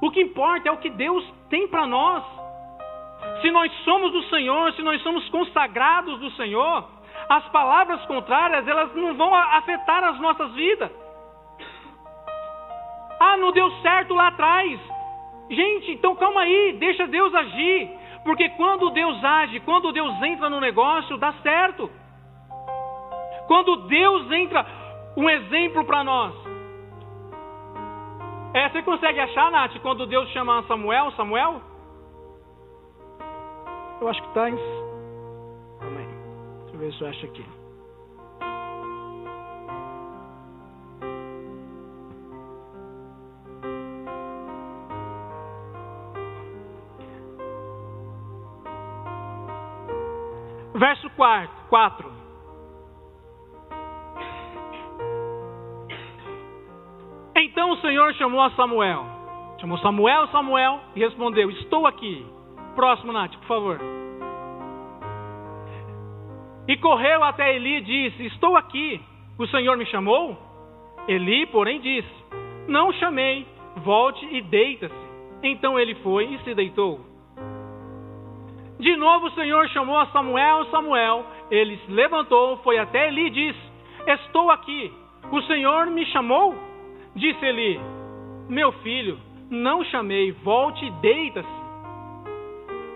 O 0.00 0.10
que 0.10 0.22
importa 0.22 0.68
é 0.68 0.72
o 0.72 0.78
que 0.78 0.88
Deus 0.88 1.22
tem 1.50 1.68
para 1.68 1.86
nós. 1.86 2.24
Se 3.42 3.50
nós 3.50 3.70
somos 3.84 4.12
do 4.12 4.22
Senhor, 4.30 4.72
se 4.72 4.82
nós 4.82 5.02
somos 5.02 5.28
consagrados 5.28 6.18
do 6.18 6.30
Senhor, 6.30 6.88
as 7.28 7.46
palavras 7.50 8.04
contrárias, 8.06 8.66
elas 8.66 8.94
não 8.94 9.14
vão 9.14 9.34
afetar 9.34 10.02
as 10.04 10.18
nossas 10.18 10.52
vidas. 10.54 10.90
Ah, 13.20 13.36
não 13.36 13.52
deu 13.52 13.70
certo 13.82 14.14
lá 14.14 14.28
atrás. 14.28 14.80
Gente, 15.50 15.92
então 15.92 16.16
calma 16.16 16.40
aí, 16.40 16.76
deixa 16.78 17.06
Deus 17.06 17.34
agir. 17.34 17.90
Porque 18.24 18.48
quando 18.50 18.90
Deus 18.90 19.22
age, 19.22 19.60
quando 19.60 19.92
Deus 19.92 20.22
entra 20.22 20.48
no 20.48 20.58
negócio, 20.58 21.18
dá 21.18 21.32
certo. 21.42 21.90
Quando 23.46 23.76
Deus 23.88 24.30
entra, 24.32 24.64
um 25.16 25.28
exemplo 25.28 25.84
para 25.84 26.02
nós. 26.02 26.34
É, 28.54 28.68
você 28.68 28.82
consegue 28.82 29.20
achar, 29.20 29.50
Nath, 29.50 29.76
quando 29.80 30.06
Deus 30.06 30.28
chama 30.30 30.62
Samuel, 30.64 31.12
Samuel? 31.12 31.60
Eu 34.00 34.08
acho 34.08 34.22
que 34.22 34.28
está 34.28 34.48
em. 34.48 34.56
Calma 35.78 36.00
aí. 36.00 36.06
Deixa 36.62 36.76
eu 36.76 36.78
ver 36.78 36.92
se 36.92 37.00
eu 37.02 37.08
acho 37.08 37.26
aqui. 37.26 37.59
Verso 50.80 51.10
4. 51.10 52.10
Então 57.36 57.72
o 57.72 57.76
Senhor 57.82 58.14
chamou 58.14 58.40
a 58.40 58.50
Samuel. 58.52 59.04
Chamou 59.60 59.76
Samuel, 59.80 60.28
Samuel, 60.28 60.80
e 60.96 61.00
respondeu: 61.00 61.50
Estou 61.50 61.86
aqui. 61.86 62.24
Próximo, 62.74 63.12
Nath, 63.12 63.36
por 63.36 63.46
favor. 63.46 63.78
E 66.66 66.78
correu 66.78 67.22
até 67.24 67.54
Eli 67.56 67.76
e 67.76 67.82
disse: 67.82 68.26
Estou 68.28 68.56
aqui. 68.56 69.02
O 69.38 69.46
Senhor 69.48 69.76
me 69.76 69.84
chamou? 69.84 70.34
Eli, 71.06 71.44
porém, 71.48 71.78
disse: 71.82 72.24
Não 72.66 72.90
chamei. 72.94 73.46
Volte 73.84 74.24
e 74.34 74.40
deita-se. 74.40 74.94
Então 75.42 75.78
ele 75.78 75.94
foi 75.96 76.24
e 76.24 76.38
se 76.42 76.54
deitou. 76.54 77.09
De 78.80 78.96
novo 78.96 79.26
o 79.26 79.30
Senhor 79.32 79.68
chamou 79.68 79.98
a 79.98 80.06
Samuel, 80.06 80.64
Samuel. 80.70 81.26
Ele 81.50 81.76
se 81.84 81.92
levantou, 81.92 82.56
foi 82.58 82.78
até 82.78 83.08
Eli 83.08 83.26
e 83.26 83.30
disse: 83.30 83.60
Estou 84.06 84.50
aqui. 84.50 84.90
O 85.30 85.42
Senhor 85.42 85.86
me 85.86 86.06
chamou? 86.06 86.54
Disse 87.14 87.44
Eli: 87.44 87.78
Meu 88.48 88.72
filho, 88.80 89.18
não 89.50 89.84
chamei, 89.84 90.32
volte 90.32 90.86
e 90.86 90.90
deita-se. 90.92 91.60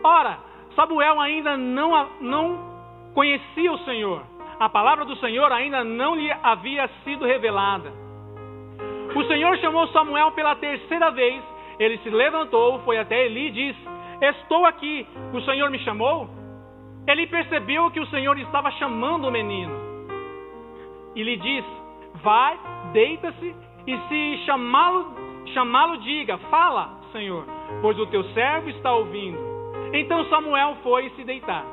Ora, 0.03 0.39
Samuel 0.75 1.21
ainda 1.21 1.55
não, 1.57 2.09
não 2.21 2.59
conhecia 3.15 3.71
o 3.71 3.79
Senhor. 3.81 4.23
A 4.59 4.69
palavra 4.71 5.05
do 5.05 5.17
Senhor 5.17 5.53
ainda 5.53 5.85
não 5.85 6.15
lhe 6.15 6.33
havia 6.43 6.89
sido 7.05 7.27
revelada. 7.27 7.93
O 9.15 9.23
Senhor 9.25 9.59
chamou 9.59 9.87
Samuel 9.89 10.33
pela 10.33 10.57
terceira 10.57 11.11
vez. 11.11 11.43
Ele 11.79 11.99
se 11.99 12.09
levantou, 12.09 12.79
foi 12.81 12.97
até 12.97 13.27
Eli 13.27 13.49
e 13.49 13.51
disse: 13.51 13.89
Estou 14.21 14.65
aqui, 14.67 15.07
o 15.33 15.41
Senhor 15.43 15.71
me 15.71 15.79
chamou? 15.81 16.29
Ele 17.07 17.27
percebeu 17.27 17.91
que 17.91 18.01
o 18.01 18.07
Senhor 18.07 18.39
estava 18.39 18.71
chamando 18.73 19.29
o 19.29 19.31
menino. 19.31 19.75
E 21.15 21.23
lhe 21.23 21.37
disse: 21.37 21.69
Vai, 22.23 22.59
deita-se, 22.93 23.55
e 23.87 23.99
se 24.09 24.45
chamá-lo, 24.47 25.15
chamá-lo, 25.53 25.99
diga: 25.99 26.39
Fala, 26.51 27.01
Senhor, 27.13 27.45
pois 27.83 27.99
o 27.99 28.07
teu 28.07 28.25
servo 28.33 28.71
está 28.71 28.93
ouvindo. 28.93 29.39
Então 29.93 30.25
Samuel 30.27 30.77
foi 30.83 31.11
se 31.11 31.25
deitar. 31.25 31.65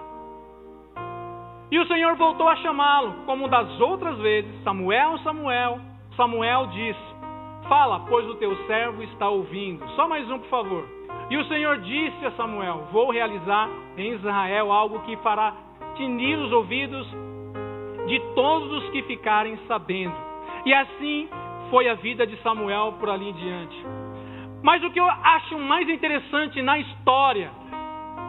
E 1.72 1.80
o 1.80 1.88
Senhor 1.88 2.16
voltou 2.18 2.50
a 2.50 2.56
chamá-lo, 2.58 3.14
como 3.26 3.48
das 3.48 3.80
outras 3.80 4.18
vezes: 4.20 4.64
Samuel, 4.64 5.18
Samuel. 5.20 5.80
Samuel 6.18 6.68
disse: 6.68 7.12
Fala, 7.70 8.02
pois 8.10 8.28
o 8.28 8.36
teu 8.36 8.54
servo 8.68 9.02
está 9.04 9.30
ouvindo. 9.30 9.88
Só 9.92 10.08
mais 10.08 10.30
um, 10.30 10.40
por 10.40 10.50
favor. 10.50 11.01
E 11.30 11.38
o 11.38 11.46
Senhor 11.46 11.78
disse 11.80 12.26
a 12.26 12.32
Samuel: 12.32 12.88
Vou 12.92 13.12
realizar 13.12 13.70
em 13.98 14.14
Israel 14.14 14.72
algo 14.72 15.00
que 15.00 15.16
fará 15.18 15.54
tinir 15.96 16.38
os 16.38 16.52
ouvidos 16.52 17.08
de 18.08 18.20
todos 18.36 18.72
os 18.72 18.90
que 18.90 19.02
ficarem 19.04 19.58
sabendo. 19.68 20.16
E 20.66 20.74
assim 20.74 21.30
foi 21.70 21.88
a 21.88 21.94
vida 21.96 22.28
de 22.28 22.36
Samuel 22.42 22.96
por 23.00 23.10
ali 23.10 23.30
em 23.30 23.34
diante. 23.34 23.86
Mas 24.62 24.84
o 24.84 24.92
que 24.92 25.00
eu 25.00 25.08
acho 25.08 25.58
mais 25.58 25.88
interessante 25.90 26.62
na 26.62 26.78
história 26.78 27.50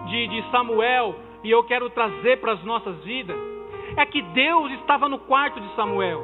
de, 0.07 0.29
de 0.29 0.51
Samuel, 0.51 1.15
e 1.45 1.51
eu 1.51 1.63
quero 1.65 1.91
trazer 1.91 2.41
para 2.41 2.53
as 2.53 2.63
nossas 2.65 3.03
vidas, 3.05 3.37
é 3.97 4.07
que 4.07 4.23
Deus 4.23 4.71
estava 4.73 5.09
no 5.09 5.19
quarto 5.19 5.61
de 5.61 5.75
Samuel. 5.75 6.23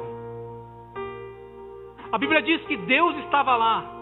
A 2.11 2.17
Bíblia 2.17 2.41
diz 2.41 2.61
que 2.65 2.75
Deus 2.75 3.15
estava 3.17 3.55
lá. 3.55 3.98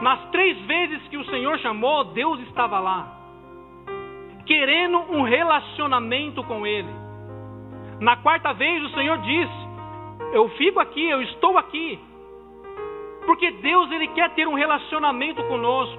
Nas 0.00 0.30
três 0.30 0.58
vezes 0.62 1.08
que 1.08 1.16
o 1.16 1.24
Senhor 1.26 1.58
chamou, 1.60 2.04
Deus 2.04 2.40
estava 2.40 2.78
lá, 2.78 3.06
querendo 4.44 4.98
um 4.98 5.22
relacionamento 5.22 6.42
com 6.44 6.66
Ele. 6.66 6.92
Na 8.00 8.16
quarta 8.16 8.52
vez, 8.52 8.82
o 8.84 8.90
Senhor 8.90 9.18
disse: 9.18 9.68
Eu 10.32 10.48
fico 10.50 10.80
aqui, 10.80 11.08
eu 11.08 11.22
estou 11.22 11.56
aqui. 11.56 11.98
Porque 13.24 13.50
Deus 13.52 13.90
ele 13.90 14.08
quer 14.08 14.30
ter 14.34 14.46
um 14.46 14.54
relacionamento 14.54 15.42
conosco, 15.44 15.98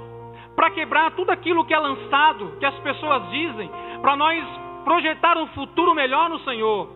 para 0.56 0.70
quebrar 0.70 1.12
tudo 1.12 1.32
aquilo 1.32 1.66
que 1.66 1.74
é 1.74 1.80
lançado, 1.80 2.58
que 2.60 2.66
as 2.66 2.76
pessoas 2.80 3.30
dizem, 3.30 3.70
para 4.02 4.16
nós 4.16 4.44
projetar 4.84 5.38
um 5.38 5.48
futuro 5.48 5.96
melhor 5.96 6.30
no 6.30 6.40
Senhor. 6.40 6.90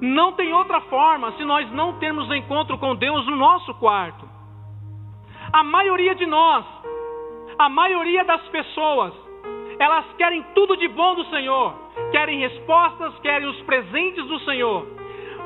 Não 0.00 0.32
tem 0.32 0.52
outra 0.52 0.80
forma 0.82 1.32
se 1.32 1.44
nós 1.44 1.70
não 1.72 1.98
termos 1.98 2.30
encontro 2.30 2.78
com 2.78 2.94
Deus 2.94 3.26
no 3.26 3.36
nosso 3.36 3.74
quarto. 3.74 4.27
A 5.52 5.62
maioria 5.62 6.14
de 6.14 6.26
nós, 6.26 6.64
a 7.58 7.68
maioria 7.70 8.22
das 8.22 8.42
pessoas, 8.48 9.14
elas 9.78 10.04
querem 10.18 10.42
tudo 10.54 10.76
de 10.76 10.86
bom 10.88 11.14
do 11.14 11.24
Senhor, 11.26 11.74
querem 12.10 12.40
respostas, 12.40 13.18
querem 13.20 13.48
os 13.48 13.58
presentes 13.62 14.26
do 14.26 14.38
Senhor, 14.40 14.86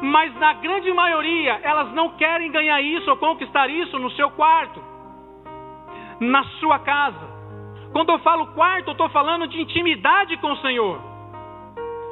mas 0.01 0.35
na 0.37 0.55
grande 0.55 0.93
maioria 0.93 1.61
elas 1.63 1.93
não 1.93 2.11
querem 2.17 2.51
ganhar 2.51 2.81
isso 2.81 3.09
ou 3.11 3.17
conquistar 3.17 3.71
isso 3.71 3.97
no 4.01 4.11
seu 4.13 4.29
quarto, 4.31 4.83
na 6.19 6.43
sua 6.59 6.81
casa. 6.81 7.31
Quando 7.93 8.11
eu 8.11 8.19
falo 8.19 8.49
quarto, 8.49 8.89
eu 8.89 8.93
estou 8.93 9.09
falando 9.11 9.47
de 9.47 9.61
intimidade 9.61 10.37
com 10.39 10.51
o 10.51 10.57
Senhor. 10.57 10.99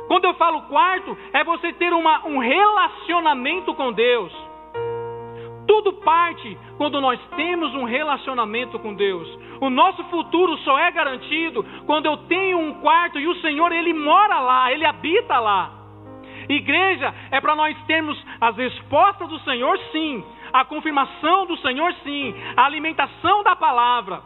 Quando 0.07 0.27
eu 0.27 0.35
falo 0.35 0.63
quarto, 0.63 1.17
é 1.33 1.43
você 1.43 1.73
ter 1.73 1.93
uma, 1.93 2.25
um 2.27 2.39
relacionamento 2.39 3.75
com 3.75 3.93
Deus. 3.93 4.50
Tudo 5.81 5.95
parte 5.95 6.59
quando 6.77 7.01
nós 7.01 7.19
temos 7.37 7.75
um 7.75 7.85
relacionamento 7.85 8.79
com 8.81 8.93
Deus. 8.93 9.27
O 9.63 9.71
nosso 9.71 10.05
futuro 10.05 10.55
só 10.59 10.79
é 10.79 10.91
garantido 10.91 11.65
quando 11.87 12.05
eu 12.05 12.19
tenho 12.29 12.59
um 12.59 12.75
quarto 12.83 13.19
e 13.19 13.27
o 13.27 13.35
Senhor, 13.37 13.73
Ele 13.73 13.95
mora 13.95 14.41
lá, 14.41 14.71
Ele 14.71 14.85
habita 14.85 15.41
lá. 15.41 15.73
Igreja 16.51 17.15
é 17.31 17.41
para 17.41 17.57
nós 17.57 17.75
termos 17.87 18.23
as 18.39 18.55
respostas 18.59 19.27
do 19.27 19.39
Senhor, 19.41 19.79
sim. 19.91 20.23
A 20.53 20.67
confirmação 20.67 21.47
do 21.47 21.57
Senhor, 21.57 21.95
sim. 22.05 22.35
A 22.59 22.67
alimentação 22.67 23.43
da 23.43 23.57
palavra. 23.57 24.21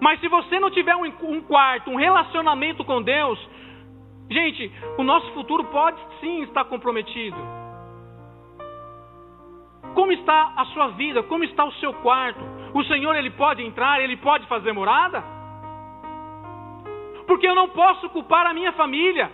Mas 0.00 0.18
se 0.18 0.26
você 0.26 0.58
não 0.58 0.68
tiver 0.68 0.96
um, 0.96 1.04
um 1.04 1.40
quarto, 1.42 1.92
um 1.92 1.96
relacionamento 1.96 2.84
com 2.84 3.00
Deus, 3.00 3.38
gente, 4.28 4.72
o 4.98 5.04
nosso 5.04 5.30
futuro 5.30 5.62
pode 5.66 6.00
sim 6.20 6.42
estar 6.42 6.64
comprometido. 6.64 7.59
Como 9.94 10.12
está 10.12 10.52
a 10.56 10.64
sua 10.66 10.88
vida? 10.88 11.22
Como 11.24 11.44
está 11.44 11.64
o 11.64 11.72
seu 11.72 11.92
quarto? 11.94 12.40
O 12.74 12.84
Senhor 12.84 13.14
ele 13.16 13.30
pode 13.30 13.62
entrar, 13.62 14.00
ele 14.00 14.16
pode 14.16 14.46
fazer 14.46 14.72
morada? 14.72 15.22
Porque 17.26 17.46
eu 17.46 17.54
não 17.54 17.68
posso 17.68 18.08
culpar 18.10 18.46
a 18.46 18.54
minha 18.54 18.72
família 18.72 19.30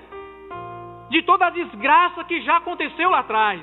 de 1.08 1.22
toda 1.22 1.46
a 1.46 1.50
desgraça 1.50 2.25
que 2.25 2.40
já 2.42 2.56
aconteceu 2.56 3.10
lá 3.10 3.20
atrás. 3.20 3.60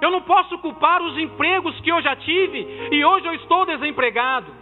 Eu 0.00 0.10
não 0.10 0.22
posso 0.22 0.58
culpar 0.58 1.00
os 1.00 1.16
empregos 1.16 1.78
que 1.80 1.90
eu 1.90 2.02
já 2.02 2.16
tive 2.16 2.88
e 2.90 3.04
hoje 3.04 3.26
eu 3.26 3.34
estou 3.34 3.64
desempregado. 3.64 4.52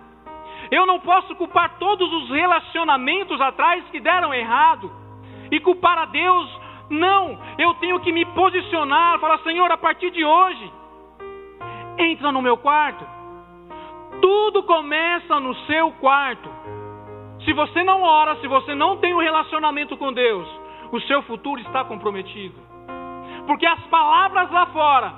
Eu 0.70 0.87
não 0.87 1.00
posso 1.00 1.34
culpar 1.34 1.78
todos 1.78 2.12
os 2.12 2.30
relacionamentos 2.30 3.40
atrás 3.40 3.82
que 3.90 3.99
deram 3.99 4.32
errado 4.34 4.92
e 5.50 5.58
culpar 5.60 5.99
a 5.99 6.04
Deus. 6.04 6.60
Não, 6.90 7.38
eu 7.58 7.75
tenho 7.75 7.99
que 8.00 8.12
me 8.12 8.25
posicionar, 8.26 9.18
falar, 9.18 9.38
Senhor, 9.38 9.70
a 9.72 9.78
partir 9.78 10.10
de 10.10 10.25
hoje, 10.25 10.72
entra 12.00 12.33
no 12.33 12.42
meu 12.42 12.57
quarto. 12.57 13.04
Tudo 14.21 14.62
começa 14.62 15.38
no 15.40 15.54
seu 15.66 15.92
quarto. 15.92 16.49
Se 17.45 17.52
você 17.52 17.83
não 17.83 18.02
ora, 18.02 18.37
se 18.37 18.47
você 18.47 18.75
não 18.75 18.97
tem 18.99 19.14
um 19.14 19.21
relacionamento 19.21 19.97
com 19.97 20.12
Deus, 20.12 20.47
o 20.92 21.00
seu 21.02 21.23
futuro 21.23 21.61
está 21.61 21.85
comprometido. 21.85 22.54
Porque 23.47 23.66
as 23.66 23.80
palavras 23.87 24.50
lá 24.50 24.66
fora, 24.66 25.14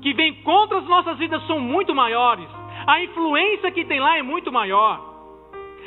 que 0.00 0.14
vêm 0.14 0.42
contra 0.42 0.78
as 0.78 0.84
nossas 0.84 1.18
vidas, 1.18 1.46
são 1.46 1.60
muito 1.60 1.94
maiores. 1.94 2.48
A 2.86 3.02
influência 3.02 3.70
que 3.70 3.84
tem 3.84 4.00
lá 4.00 4.16
é 4.16 4.22
muito 4.22 4.50
maior. 4.50 5.10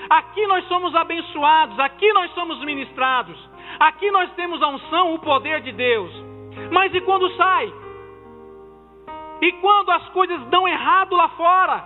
Aqui 0.09 0.45
nós 0.47 0.67
somos 0.67 0.93
abençoados, 0.95 1.79
aqui 1.79 2.11
nós 2.13 2.31
somos 2.33 2.59
ministrados, 2.59 3.37
aqui 3.79 4.11
nós 4.11 4.31
temos 4.33 4.61
a 4.61 4.67
unção, 4.67 5.13
o 5.13 5.19
poder 5.19 5.61
de 5.61 5.71
Deus. 5.71 6.11
Mas 6.71 6.93
e 6.93 7.01
quando 7.01 7.29
sai? 7.35 7.73
E 9.43 9.51
quando 9.59 9.91
as 9.91 10.07
coisas 10.09 10.39
dão 10.45 10.65
errado 10.65 11.13
lá 11.17 11.27
fora? 11.27 11.83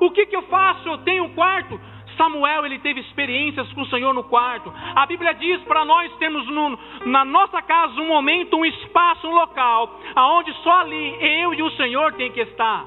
O 0.00 0.10
que, 0.10 0.26
que 0.26 0.34
eu 0.34 0.42
faço? 0.42 0.88
Eu 0.88 0.98
tenho 0.98 1.22
um 1.22 1.34
quarto. 1.34 1.80
Samuel 2.16 2.66
ele 2.66 2.80
teve 2.80 2.98
experiências 2.98 3.72
com 3.74 3.82
o 3.82 3.86
Senhor 3.86 4.12
no 4.12 4.24
quarto. 4.24 4.72
A 4.96 5.06
Bíblia 5.06 5.32
diz 5.34 5.62
para 5.62 5.84
nós 5.84 6.12
temos 6.16 6.44
no, 6.48 6.76
na 7.04 7.24
nossa 7.24 7.62
casa 7.62 8.00
um 8.00 8.08
momento, 8.08 8.56
um 8.56 8.64
espaço, 8.64 9.28
um 9.28 9.34
local, 9.34 10.00
aonde 10.16 10.52
só 10.64 10.80
ali 10.80 11.16
eu 11.40 11.54
e 11.54 11.62
o 11.62 11.70
Senhor 11.76 12.12
tem 12.14 12.32
que 12.32 12.40
estar. 12.40 12.84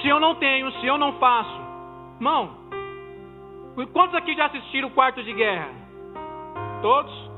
Se 0.00 0.08
eu 0.08 0.18
não 0.18 0.34
tenho, 0.36 0.72
se 0.80 0.86
eu 0.86 0.96
não 0.96 1.18
faço, 1.18 1.60
irmão, 2.16 2.56
quantos 3.92 4.14
aqui 4.14 4.34
já 4.34 4.46
assistiram 4.46 4.88
o 4.88 4.92
Quarto 4.92 5.22
de 5.22 5.34
Guerra? 5.34 5.68
Todos? 6.80 7.30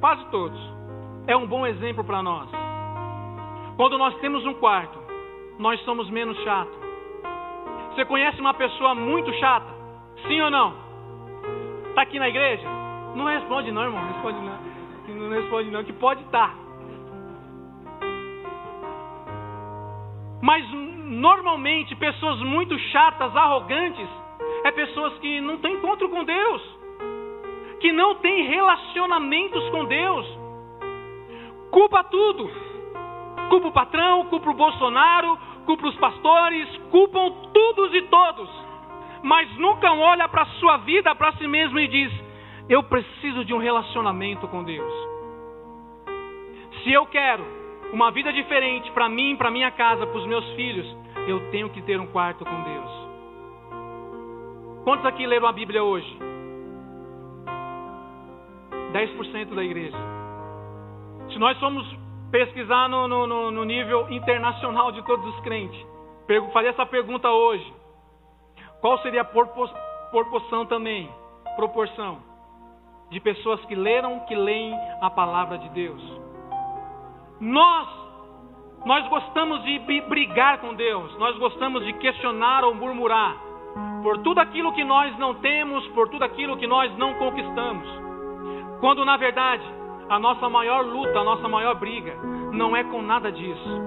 Quase 0.00 0.24
todos. 0.30 0.58
É 1.26 1.36
um 1.36 1.46
bom 1.46 1.66
exemplo 1.66 2.02
para 2.02 2.22
nós. 2.22 2.63
Quando 3.76 3.98
nós 3.98 4.14
temos 4.20 4.46
um 4.46 4.54
quarto, 4.54 4.98
nós 5.58 5.80
somos 5.80 6.08
menos 6.10 6.36
chatos. 6.44 6.78
Você 7.90 8.04
conhece 8.04 8.40
uma 8.40 8.54
pessoa 8.54 8.94
muito 8.94 9.32
chata? 9.34 9.66
Sim 10.26 10.40
ou 10.42 10.50
não? 10.50 10.74
Está 11.88 12.02
aqui 12.02 12.18
na 12.18 12.28
igreja? 12.28 12.68
Não 13.16 13.24
responde 13.24 13.72
não, 13.72 13.82
irmão. 13.82 14.04
Responde 14.12 14.38
não. 14.38 14.74
Não 15.16 15.30
responde 15.30 15.70
não, 15.70 15.84
que 15.84 15.92
pode 15.92 16.22
estar. 16.22 16.48
Tá. 16.48 16.64
Mas 20.40 20.68
normalmente 20.70 21.96
pessoas 21.96 22.38
muito 22.40 22.78
chatas, 22.90 23.34
arrogantes, 23.36 24.08
é 24.64 24.70
pessoas 24.70 25.18
que 25.18 25.40
não 25.40 25.58
têm 25.58 25.74
encontro 25.74 26.08
com 26.08 26.24
Deus, 26.24 26.78
que 27.80 27.90
não 27.92 28.16
têm 28.16 28.46
relacionamentos 28.46 29.68
com 29.70 29.84
Deus. 29.84 30.26
Culpa 31.70 32.04
tudo. 32.04 32.50
Culpa 33.54 33.68
o 33.68 33.72
patrão, 33.72 34.24
culpa 34.24 34.50
o 34.50 34.54
Bolsonaro, 34.54 35.38
culpa 35.64 35.86
os 35.86 35.94
pastores, 35.98 36.68
culpam 36.90 37.30
todos 37.52 37.94
e 37.94 38.02
todos. 38.02 38.50
Mas 39.22 39.48
nunca 39.58 39.92
olha 39.92 40.28
para 40.28 40.42
a 40.42 40.46
sua 40.58 40.78
vida, 40.78 41.14
para 41.14 41.34
si 41.34 41.46
mesmo 41.46 41.78
e 41.78 41.86
diz: 41.86 42.12
Eu 42.68 42.82
preciso 42.82 43.44
de 43.44 43.54
um 43.54 43.58
relacionamento 43.58 44.48
com 44.48 44.64
Deus. 44.64 44.92
Se 46.82 46.92
eu 46.92 47.06
quero 47.06 47.44
uma 47.92 48.10
vida 48.10 48.32
diferente 48.32 48.90
para 48.90 49.08
mim, 49.08 49.36
para 49.36 49.52
minha 49.52 49.70
casa, 49.70 50.04
para 50.04 50.18
os 50.18 50.26
meus 50.26 50.44
filhos, 50.54 50.86
eu 51.28 51.48
tenho 51.52 51.70
que 51.70 51.80
ter 51.80 52.00
um 52.00 52.08
quarto 52.08 52.44
com 52.44 52.62
Deus. 52.64 52.90
Quantos 54.82 55.06
aqui 55.06 55.24
leram 55.28 55.46
a 55.46 55.52
Bíblia 55.52 55.84
hoje? 55.84 56.18
10% 58.92 59.54
da 59.54 59.62
igreja. 59.62 59.96
Se 61.30 61.38
nós 61.38 61.56
somos 61.58 62.03
pesquisar 62.30 62.88
no, 62.88 63.06
no, 63.08 63.50
no 63.50 63.64
nível 63.64 64.10
internacional 64.10 64.92
de 64.92 65.02
todos 65.02 65.26
os 65.34 65.40
crentes, 65.40 65.80
fazer 66.52 66.68
essa 66.68 66.86
pergunta 66.86 67.30
hoje: 67.30 67.72
qual 68.80 68.98
seria 68.98 69.22
a 69.22 69.24
proporção 70.10 70.66
também, 70.66 71.10
proporção 71.56 72.18
de 73.10 73.20
pessoas 73.20 73.64
que 73.66 73.74
leram, 73.74 74.20
que 74.20 74.34
leem 74.34 74.74
a 75.00 75.10
palavra 75.10 75.58
de 75.58 75.68
Deus? 75.70 76.02
Nós, 77.40 77.88
nós 78.84 79.08
gostamos 79.08 79.62
de 79.64 79.78
brigar 80.08 80.58
com 80.58 80.74
Deus, 80.74 81.16
nós 81.18 81.36
gostamos 81.38 81.84
de 81.84 81.92
questionar 81.94 82.64
ou 82.64 82.74
murmurar 82.74 83.36
por 84.02 84.18
tudo 84.18 84.38
aquilo 84.38 84.72
que 84.72 84.84
nós 84.84 85.16
não 85.18 85.34
temos, 85.36 85.86
por 85.88 86.08
tudo 86.08 86.24
aquilo 86.24 86.56
que 86.56 86.66
nós 86.66 86.96
não 86.96 87.14
conquistamos, 87.14 87.88
quando 88.80 89.04
na 89.04 89.16
verdade 89.16 89.64
a 90.08 90.18
nossa 90.18 90.48
maior 90.48 90.84
luta, 90.84 91.18
a 91.18 91.24
nossa 91.24 91.48
maior 91.48 91.74
briga, 91.76 92.14
não 92.52 92.76
é 92.76 92.84
com 92.84 93.02
nada 93.02 93.30
disso. 93.32 93.82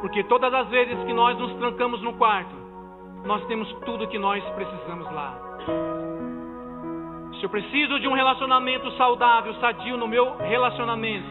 Porque 0.00 0.22
todas 0.24 0.52
as 0.52 0.68
vezes 0.68 1.02
que 1.04 1.12
nós 1.12 1.38
nos 1.38 1.54
trancamos 1.54 2.00
no 2.02 2.12
quarto, 2.14 2.54
nós 3.24 3.44
temos 3.46 3.70
tudo 3.84 4.06
que 4.08 4.18
nós 4.18 4.44
precisamos 4.50 5.10
lá. 5.12 5.38
Se 7.38 7.44
eu 7.44 7.50
preciso 7.50 8.00
de 8.00 8.08
um 8.08 8.14
relacionamento 8.14 8.90
saudável, 8.92 9.54
sadio 9.54 9.96
no 9.96 10.06
meu 10.06 10.36
relacionamento, 10.36 11.28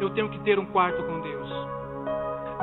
eu 0.00 0.10
tenho 0.10 0.28
que 0.28 0.38
ter 0.40 0.58
um 0.58 0.66
quarto 0.66 1.02
com 1.02 1.20
Deus. 1.20 1.48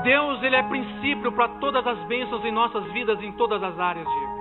Deus, 0.03 0.43
ele 0.43 0.55
é 0.55 0.63
princípio 0.63 1.31
para 1.31 1.47
todas 1.59 1.85
as 1.85 1.97
bênçãos 2.05 2.45
em 2.45 2.51
nossas 2.51 2.83
vidas 2.91 3.21
em 3.21 3.31
todas 3.33 3.61
as 3.61 3.77
áreas, 3.79 4.07
Diego. 4.07 4.37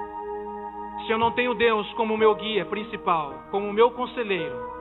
Se 1.06 1.12
eu 1.12 1.18
não 1.18 1.30
tenho 1.32 1.54
Deus 1.54 1.90
como 1.94 2.16
meu 2.16 2.34
guia 2.34 2.64
principal, 2.66 3.32
como 3.50 3.72
meu 3.72 3.90
conselheiro, 3.90 4.75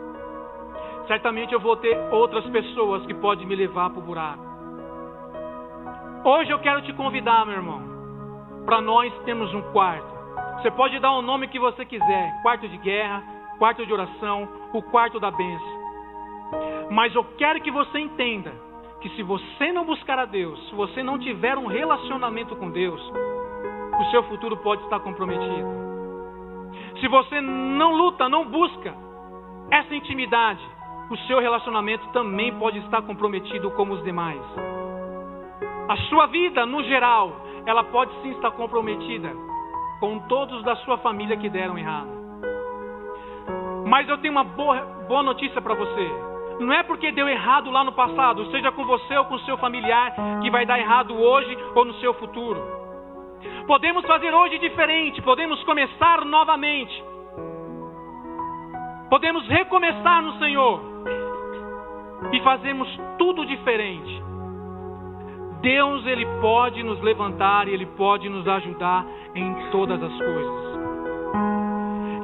certamente 1.07 1.53
eu 1.53 1.59
vou 1.59 1.75
ter 1.77 1.97
outras 2.11 2.45
pessoas 2.47 3.05
que 3.05 3.13
podem 3.13 3.45
me 3.45 3.55
levar 3.55 3.89
para 3.89 3.99
o 3.99 4.03
buraco. 4.03 4.43
Hoje 6.23 6.51
eu 6.51 6.59
quero 6.59 6.81
te 6.81 6.93
convidar, 6.93 7.45
meu 7.45 7.55
irmão, 7.55 7.81
para 8.65 8.81
nós 8.81 9.13
termos 9.23 9.53
um 9.53 9.61
quarto. 9.71 10.07
Você 10.61 10.71
pode 10.71 10.99
dar 10.99 11.11
o 11.11 11.21
nome 11.21 11.47
que 11.47 11.59
você 11.59 11.85
quiser: 11.85 12.41
quarto 12.41 12.67
de 12.67 12.77
guerra, 12.77 13.23
quarto 13.59 13.85
de 13.85 13.93
oração, 13.93 14.47
o 14.73 14.81
quarto 14.81 15.19
da 15.19 15.31
bênção. 15.31 15.75
Mas 16.89 17.13
eu 17.13 17.23
quero 17.37 17.61
que 17.61 17.71
você 17.71 17.99
entenda 17.99 18.51
que 19.01 19.09
se 19.09 19.23
você 19.23 19.71
não 19.71 19.85
buscar 19.85 20.17
a 20.17 20.25
Deus, 20.25 20.59
se 20.69 20.75
você 20.75 21.03
não 21.03 21.19
tiver 21.19 21.57
um 21.57 21.67
relacionamento 21.67 22.55
com 22.55 22.71
Deus, 22.71 23.01
o 23.99 24.11
seu 24.11 24.23
futuro 24.23 24.57
pode 24.57 24.83
estar 24.83 24.99
comprometido. 24.99 25.85
Se 26.99 27.07
você 27.07 27.39
não 27.41 27.91
luta, 27.91 28.27
não 28.27 28.45
busca 28.45 28.95
essa 29.69 29.93
intimidade, 29.93 30.61
o 31.09 31.17
seu 31.27 31.39
relacionamento 31.39 32.07
também 32.09 32.53
pode 32.55 32.79
estar 32.79 33.01
comprometido 33.03 33.69
como 33.71 33.93
os 33.93 34.03
demais. 34.03 34.41
A 35.87 35.95
sua 36.09 36.25
vida, 36.27 36.65
no 36.65 36.83
geral, 36.83 37.31
ela 37.65 37.83
pode 37.83 38.11
sim 38.21 38.31
estar 38.31 38.51
comprometida 38.51 39.31
com 39.99 40.19
todos 40.27 40.63
da 40.63 40.75
sua 40.77 40.97
família 40.97 41.37
que 41.37 41.49
deram 41.49 41.77
errado. 41.77 42.09
Mas 43.85 44.09
eu 44.09 44.17
tenho 44.17 44.31
uma 44.31 44.43
boa, 44.43 44.81
boa 45.07 45.21
notícia 45.21 45.61
para 45.61 45.75
você. 45.75 46.11
Não 46.59 46.73
é 46.73 46.81
porque 46.83 47.11
deu 47.11 47.29
errado 47.29 47.69
lá 47.69 47.83
no 47.83 47.91
passado, 47.91 48.49
seja 48.49 48.71
com 48.71 48.83
você 48.85 49.15
ou 49.17 49.25
com 49.25 49.37
seu 49.39 49.57
familiar, 49.57 50.15
que 50.41 50.49
vai 50.49 50.65
dar 50.65 50.79
errado 50.79 51.15
hoje 51.15 51.55
ou 51.75 51.85
no 51.85 51.93
seu 51.95 52.13
futuro. 52.15 52.59
Podemos 53.67 54.03
fazer 54.05 54.33
hoje 54.33 54.57
diferente, 54.57 55.21
podemos 55.21 55.61
começar 55.65 56.25
novamente. 56.25 57.03
Podemos 59.09 59.47
recomeçar 59.47 60.23
no 60.23 60.33
Senhor 60.39 60.94
e 62.31 62.39
fazemos 62.41 62.87
tudo 63.17 63.45
diferente. 63.45 64.23
Deus 65.61 66.05
ele 66.05 66.25
pode 66.41 66.83
nos 66.83 67.01
levantar 67.01 67.67
e 67.67 67.73
ele 67.73 67.85
pode 67.85 68.29
nos 68.29 68.47
ajudar 68.47 69.05
em 69.33 69.69
todas 69.71 70.01
as 70.01 70.17
coisas. 70.17 70.65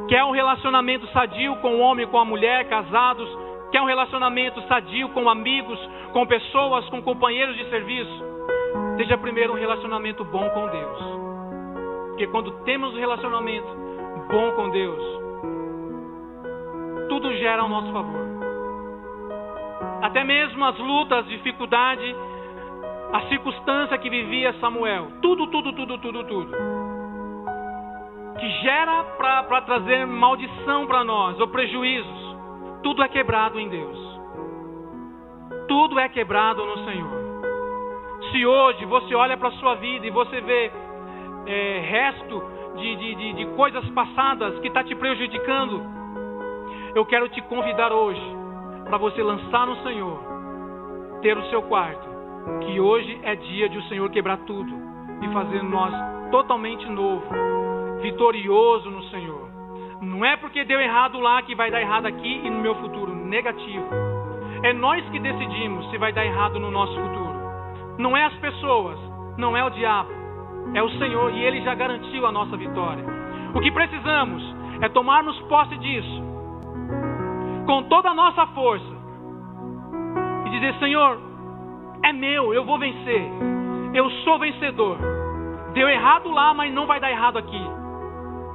Quer 0.08 0.24
um 0.24 0.32
relacionamento 0.32 1.08
sadio 1.08 1.56
com 1.58 1.76
o 1.76 1.80
homem 1.80 2.06
com 2.08 2.20
a 2.20 2.26
mulher, 2.26 2.67
casados? 2.67 3.28
Quer 3.72 3.82
um 3.82 3.86
relacionamento 3.86 4.62
sadio 4.67 5.10
com 5.10 5.30
amigos, 5.30 5.80
com 6.12 6.26
pessoas, 6.28 6.88
com 6.89 7.02
companheiros 7.02 7.56
de 7.56 7.70
serviço? 7.70 8.24
Seja 8.98 9.17
primeiro 9.17 9.54
um 9.54 9.58
relacionamento 9.58 10.24
bom 10.26 10.48
com 10.50 10.67
Deus. 10.67 11.00
Porque 12.10 12.28
quando 12.28 12.52
temos 12.65 12.94
um 12.94 13.00
relacionamento 13.00 13.67
bom 14.30 14.52
com 14.52 14.70
Deus, 14.70 15.02
tudo 17.08 17.34
gera 17.38 17.62
ao 17.62 17.70
nosso 17.70 17.91
favor 17.94 18.40
até 20.01 20.23
mesmo 20.23 20.65
as 20.65 20.77
lutas, 20.77 21.27
dificuldade, 21.27 22.15
a 23.13 23.21
circunstância 23.27 23.97
que 23.97 24.09
vivia 24.09 24.53
Samuel, 24.59 25.11
tudo, 25.21 25.47
tudo, 25.47 25.73
tudo, 25.73 25.97
tudo, 25.99 26.23
tudo, 26.23 26.51
que 28.39 28.49
gera 28.63 29.03
para 29.17 29.61
trazer 29.61 30.07
maldição 30.07 30.87
para 30.87 31.03
nós, 31.03 31.39
ou 31.39 31.47
prejuízos, 31.47 32.37
tudo 32.81 33.03
é 33.03 33.07
quebrado 33.07 33.59
em 33.59 33.69
Deus, 33.69 34.19
tudo 35.67 35.99
é 35.99 36.09
quebrado 36.09 36.65
no 36.65 36.77
Senhor. 36.85 37.21
Se 38.31 38.45
hoje 38.45 38.85
você 38.85 39.13
olha 39.13 39.37
para 39.37 39.49
a 39.49 39.53
sua 39.53 39.75
vida 39.75 40.07
e 40.07 40.09
você 40.09 40.41
vê 40.41 40.71
é, 41.45 41.79
resto 41.79 42.43
de, 42.77 42.95
de, 42.95 43.15
de, 43.15 43.33
de 43.33 43.45
coisas 43.55 43.87
passadas 43.89 44.57
que 44.59 44.67
está 44.67 44.83
te 44.83 44.95
prejudicando, 44.95 45.83
eu 46.95 47.05
quero 47.05 47.27
te 47.29 47.41
convidar 47.41 47.91
hoje 47.91 48.40
para 48.91 48.97
você 48.97 49.23
lançar 49.23 49.65
no 49.65 49.77
Senhor, 49.84 50.19
ter 51.21 51.38
o 51.38 51.45
seu 51.45 51.62
quarto, 51.62 52.10
que 52.65 52.77
hoje 52.77 53.17
é 53.23 53.38
dia 53.38 53.69
de 53.69 53.77
o 53.77 53.84
Senhor 53.84 54.10
quebrar 54.10 54.36
tudo 54.39 54.69
e 55.21 55.30
fazer 55.30 55.63
nós 55.63 55.93
totalmente 56.30 56.86
novo, 56.89 57.23
vitorioso 58.01 58.91
no 58.91 59.01
Senhor. 59.04 59.49
Não 60.01 60.25
é 60.25 60.36
porque 60.36 60.65
deu 60.65 60.77
errado 60.77 61.21
lá 61.21 61.41
que 61.41 61.56
vai 61.56 61.71
dar 61.71 61.80
errado 61.80 62.06
aqui 62.06 62.41
e 62.43 62.49
no 62.49 62.60
meu 62.60 62.75
futuro. 62.75 63.15
Negativo. 63.15 63.88
É 64.62 64.73
nós 64.73 65.08
que 65.10 65.21
decidimos 65.21 65.89
se 65.89 65.97
vai 65.97 66.12
dar 66.12 66.25
errado 66.25 66.60
no 66.60 66.69
nosso 66.69 66.93
futuro. 66.93 67.95
Não 67.97 68.17
é 68.17 68.25
as 68.25 68.36
pessoas, 68.39 68.99
não 69.38 69.56
é 69.56 69.63
o 69.63 69.69
diabo, 69.69 70.12
é 70.73 70.84
o 70.84 70.89
Senhor 70.99 71.32
e 71.34 71.41
ele 71.41 71.62
já 71.62 71.73
garantiu 71.75 72.25
a 72.25 72.32
nossa 72.34 72.58
vitória. 72.58 73.06
O 73.56 73.62
que 73.62 73.71
precisamos 73.71 74.43
é 74.82 74.89
tomarmos 74.89 75.39
posse 75.43 75.77
disso 75.77 76.31
com 77.65 77.84
toda 77.84 78.10
a 78.10 78.13
nossa 78.13 78.45
força 78.47 79.02
e 80.45 80.50
dizer: 80.50 80.74
Senhor, 80.80 81.19
é 82.04 82.13
meu, 82.13 82.54
eu 82.54 82.65
vou 82.65 82.78
vencer, 82.80 83.24
eu 83.93 84.10
sou 84.24 84.39
vencedor. 84.39 84.97
Deu 85.74 85.88
errado 85.88 86.30
lá, 86.30 86.54
mas 86.54 86.74
não 86.74 86.86
vai 86.86 87.00
dar 87.00 87.12
errado 87.12 87.38
aqui. 87.38 87.62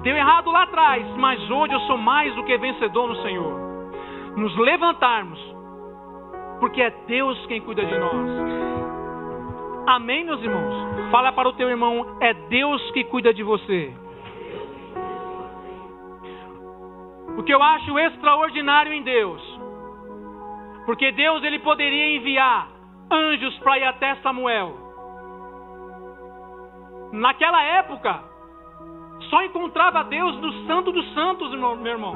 Deu 0.02 0.14
errado 0.14 0.50
lá 0.50 0.64
atrás, 0.64 1.06
mas 1.16 1.50
hoje 1.50 1.72
eu 1.72 1.80
sou 1.80 1.96
mais 1.96 2.34
do 2.34 2.44
que 2.44 2.56
vencedor 2.58 3.08
no 3.08 3.16
Senhor. 3.22 3.52
Nos 4.36 4.56
levantarmos, 4.58 5.40
porque 6.60 6.82
é 6.82 6.90
Deus 7.06 7.46
quem 7.46 7.60
cuida 7.60 7.84
de 7.84 7.98
nós. 7.98 8.56
Amém, 9.86 10.24
meus 10.24 10.42
irmãos? 10.42 11.10
Fala 11.10 11.32
para 11.32 11.48
o 11.48 11.52
teu 11.52 11.68
irmão, 11.70 12.18
é 12.20 12.34
Deus 12.34 12.90
que 12.90 13.04
cuida 13.04 13.32
de 13.32 13.42
você. 13.42 13.92
O 17.36 17.42
que 17.42 17.52
eu 17.52 17.62
acho 17.62 17.98
extraordinário 17.98 18.92
em 18.92 19.02
Deus, 19.02 19.42
porque 20.86 21.12
Deus 21.12 21.42
ele 21.44 21.58
poderia 21.58 22.16
enviar 22.16 22.68
anjos 23.10 23.58
para 23.58 23.78
ir 23.78 23.84
até 23.84 24.14
Samuel. 24.16 24.74
Naquela 27.12 27.62
época, 27.62 28.22
só 29.30 29.42
encontrava 29.42 30.04
Deus 30.04 30.36
no 30.40 30.52
Santo 30.66 30.92
dos 30.92 31.14
Santos, 31.14 31.50
meu 31.52 31.86
irmão. 31.86 32.14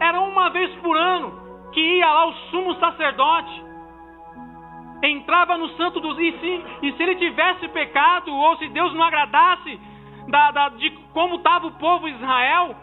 Era 0.00 0.20
uma 0.20 0.48
vez 0.50 0.74
por 0.76 0.96
ano 0.96 1.32
que 1.72 1.80
ia 1.80 2.06
lá 2.06 2.26
o 2.26 2.32
sumo 2.50 2.74
sacerdote. 2.76 3.64
Entrava 5.02 5.56
no 5.56 5.68
Santo 5.70 6.00
dos. 6.00 6.18
E 6.18 6.32
se, 6.32 6.64
e 6.82 6.92
se 6.92 7.02
ele 7.02 7.16
tivesse 7.16 7.68
pecado, 7.68 8.34
ou 8.34 8.56
se 8.56 8.68
Deus 8.68 8.92
não 8.94 9.04
agradasse 9.04 9.80
da, 10.28 10.50
da, 10.50 10.68
de 10.70 10.90
como 11.12 11.36
estava 11.36 11.66
o 11.66 11.72
povo 11.72 12.08
Israel, 12.08 12.74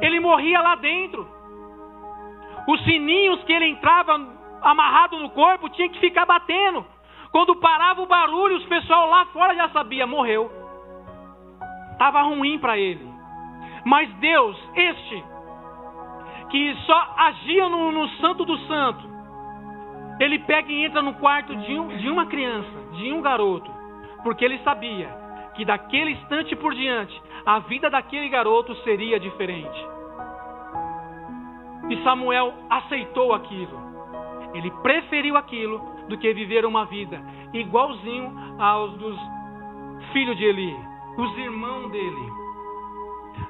ele 0.00 0.20
morria 0.20 0.60
lá 0.60 0.74
dentro. 0.76 1.26
Os 2.66 2.82
sininhos 2.84 3.42
que 3.44 3.52
ele 3.52 3.66
entrava 3.66 4.20
amarrado 4.62 5.18
no 5.18 5.30
corpo 5.30 5.68
tinha 5.70 5.88
que 5.88 6.00
ficar 6.00 6.24
batendo. 6.24 6.84
Quando 7.30 7.56
parava 7.56 8.00
o 8.00 8.06
barulho, 8.06 8.56
os 8.56 8.64
pessoal 8.66 9.08
lá 9.08 9.26
fora 9.26 9.54
já 9.54 9.68
sabia, 9.70 10.06
morreu. 10.06 10.50
Estava 11.92 12.22
ruim 12.22 12.58
para 12.58 12.78
ele. 12.78 13.06
Mas 13.84 14.08
Deus, 14.14 14.56
este, 14.74 15.24
que 16.50 16.74
só 16.86 17.14
agia 17.18 17.68
no, 17.68 17.92
no, 17.92 18.08
Santo 18.20 18.44
do 18.44 18.56
Santo, 18.66 19.04
ele 20.20 20.38
pega 20.40 20.70
e 20.70 20.84
entra 20.84 21.02
no 21.02 21.14
quarto 21.14 21.54
de, 21.54 21.78
um, 21.78 21.88
de 21.88 22.08
uma 22.08 22.26
criança, 22.26 22.70
de 22.92 23.12
um 23.12 23.20
garoto, 23.20 23.70
porque 24.22 24.44
ele 24.44 24.58
sabia 24.60 25.23
que 25.54 25.64
daquele 25.64 26.12
instante 26.12 26.56
por 26.56 26.74
diante, 26.74 27.20
a 27.46 27.60
vida 27.60 27.88
daquele 27.90 28.28
garoto 28.28 28.74
seria 28.76 29.18
diferente. 29.20 29.86
E 31.90 32.02
Samuel 32.02 32.54
aceitou 32.70 33.32
aquilo. 33.34 33.78
Ele 34.54 34.70
preferiu 34.82 35.36
aquilo 35.36 35.78
do 36.08 36.18
que 36.18 36.32
viver 36.32 36.64
uma 36.64 36.84
vida 36.86 37.20
igualzinho 37.52 38.32
aos 38.58 38.92
dos 38.98 39.18
filhos 40.12 40.36
de 40.36 40.44
Eli 40.44 40.94
os 41.16 41.38
irmãos 41.38 41.90
dele. 41.90 42.32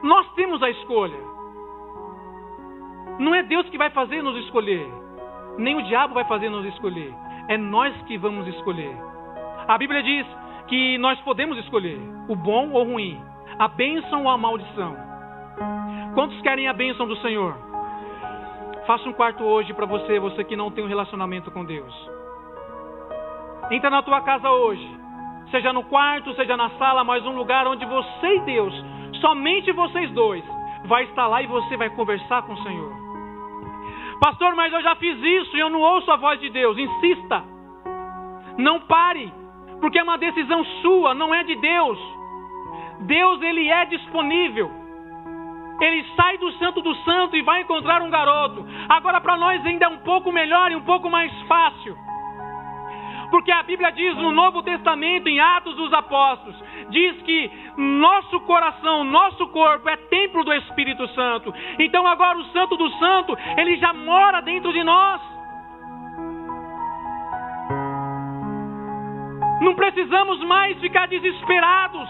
Nós 0.02 0.30
temos 0.34 0.62
a 0.62 0.70
escolha. 0.70 1.18
Não 3.18 3.34
é 3.34 3.42
Deus 3.42 3.68
que 3.70 3.78
vai 3.78 3.90
fazer 3.90 4.22
nos 4.22 4.36
escolher, 4.44 4.86
nem 5.56 5.76
o 5.76 5.82
diabo 5.82 6.14
vai 6.14 6.24
fazer 6.24 6.50
nos 6.50 6.66
escolher. 6.66 7.14
É 7.48 7.56
nós 7.56 7.94
que 8.02 8.18
vamos 8.18 8.46
escolher. 8.48 8.96
A 9.68 9.78
Bíblia 9.78 10.02
diz 10.02 10.26
que 10.68 10.98
nós 10.98 11.20
podemos 11.20 11.58
escolher 11.58 11.98
o 12.28 12.34
bom 12.34 12.70
ou 12.70 12.86
o 12.86 12.92
ruim, 12.92 13.20
a 13.58 13.68
bênção 13.68 14.24
ou 14.24 14.30
a 14.30 14.38
maldição. 14.38 14.96
Quantos 16.14 16.40
querem 16.42 16.68
a 16.68 16.72
bênção 16.72 17.06
do 17.06 17.16
Senhor? 17.18 17.56
Faça 18.86 19.08
um 19.08 19.12
quarto 19.12 19.44
hoje 19.44 19.72
para 19.72 19.86
você, 19.86 20.18
você 20.18 20.44
que 20.44 20.56
não 20.56 20.70
tem 20.70 20.84
um 20.84 20.88
relacionamento 20.88 21.50
com 21.50 21.64
Deus. 21.64 21.94
Entra 23.70 23.90
na 23.90 24.02
tua 24.02 24.20
casa 24.20 24.50
hoje 24.50 25.04
seja 25.54 25.72
no 25.72 25.84
quarto, 25.84 26.34
seja 26.34 26.56
na 26.56 26.70
sala, 26.70 27.04
mas 27.04 27.24
um 27.24 27.36
lugar 27.36 27.64
onde 27.68 27.86
você 27.86 28.36
e 28.36 28.40
Deus, 28.40 28.74
somente 29.20 29.70
vocês 29.70 30.10
dois, 30.10 30.44
vai 30.86 31.04
estar 31.04 31.28
lá 31.28 31.42
e 31.42 31.46
você 31.46 31.76
vai 31.76 31.90
conversar 31.90 32.42
com 32.42 32.54
o 32.54 32.62
Senhor. 32.64 32.92
Pastor, 34.20 34.56
mas 34.56 34.72
eu 34.72 34.82
já 34.82 34.96
fiz 34.96 35.16
isso 35.16 35.56
e 35.56 35.60
eu 35.60 35.70
não 35.70 35.80
ouço 35.80 36.10
a 36.10 36.16
voz 36.16 36.40
de 36.40 36.50
Deus. 36.50 36.76
Insista. 36.76 37.44
Não 38.58 38.80
pare, 38.80 39.32
porque 39.84 39.98
é 39.98 40.02
uma 40.02 40.16
decisão 40.16 40.64
sua, 40.80 41.12
não 41.12 41.34
é 41.34 41.44
de 41.44 41.54
Deus. 41.56 41.98
Deus 43.00 43.42
ele 43.42 43.68
é 43.68 43.84
disponível. 43.84 44.70
Ele 45.78 46.02
sai 46.16 46.38
do 46.38 46.50
santo 46.52 46.80
do 46.80 46.94
santo 47.04 47.36
e 47.36 47.42
vai 47.42 47.60
encontrar 47.60 48.00
um 48.00 48.08
garoto. 48.08 48.66
Agora 48.88 49.20
para 49.20 49.36
nós 49.36 49.62
ainda 49.66 49.84
é 49.84 49.88
um 49.88 49.98
pouco 49.98 50.32
melhor 50.32 50.72
e 50.72 50.76
um 50.76 50.80
pouco 50.80 51.10
mais 51.10 51.30
fácil. 51.42 51.94
Porque 53.30 53.52
a 53.52 53.62
Bíblia 53.62 53.92
diz 53.92 54.16
no 54.16 54.32
Novo 54.32 54.62
Testamento, 54.62 55.28
em 55.28 55.38
Atos 55.38 55.76
dos 55.76 55.92
Apóstolos, 55.92 56.56
diz 56.88 57.20
que 57.20 57.50
nosso 57.76 58.40
coração, 58.40 59.04
nosso 59.04 59.46
corpo 59.48 59.86
é 59.86 59.98
templo 59.98 60.44
do 60.44 60.54
Espírito 60.54 61.06
Santo. 61.08 61.52
Então 61.78 62.06
agora 62.06 62.38
o 62.38 62.44
Santo 62.52 62.74
do 62.78 62.88
Santo, 62.92 63.36
ele 63.58 63.76
já 63.76 63.92
mora 63.92 64.40
dentro 64.40 64.72
de 64.72 64.82
nós. 64.82 65.33
Não 69.64 69.74
precisamos 69.74 70.40
mais 70.40 70.78
ficar 70.78 71.08
desesperados 71.08 72.06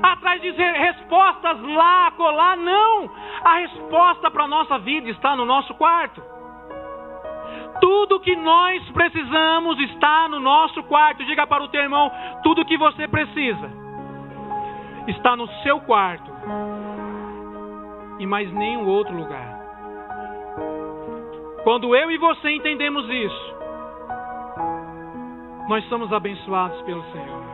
atrás 0.00 0.40
de 0.40 0.52
respostas 0.52 1.60
lá, 1.62 2.12
colar, 2.12 2.56
não. 2.56 3.10
A 3.44 3.56
resposta 3.56 4.30
para 4.30 4.44
a 4.44 4.48
nossa 4.48 4.78
vida 4.78 5.10
está 5.10 5.34
no 5.34 5.44
nosso 5.44 5.74
quarto. 5.74 6.22
Tudo 7.80 8.20
que 8.20 8.36
nós 8.36 8.88
precisamos 8.90 9.80
está 9.80 10.28
no 10.28 10.38
nosso 10.38 10.80
quarto. 10.84 11.24
Diga 11.24 11.44
para 11.44 11.64
o 11.64 11.68
teu 11.68 11.82
irmão: 11.82 12.08
tudo 12.44 12.64
que 12.64 12.78
você 12.78 13.08
precisa 13.08 13.68
está 15.08 15.34
no 15.34 15.48
seu 15.64 15.80
quarto 15.80 16.30
e 18.20 18.26
mais 18.26 18.52
nenhum 18.52 18.86
outro 18.86 19.16
lugar. 19.16 19.58
Quando 21.64 21.96
eu 21.96 22.10
e 22.12 22.16
você 22.16 22.50
entendemos 22.50 23.08
isso, 23.10 23.59
nós 25.70 25.84
somos 25.84 26.12
abençoados 26.12 26.82
pelo 26.82 27.00
Senhor. 27.12 27.44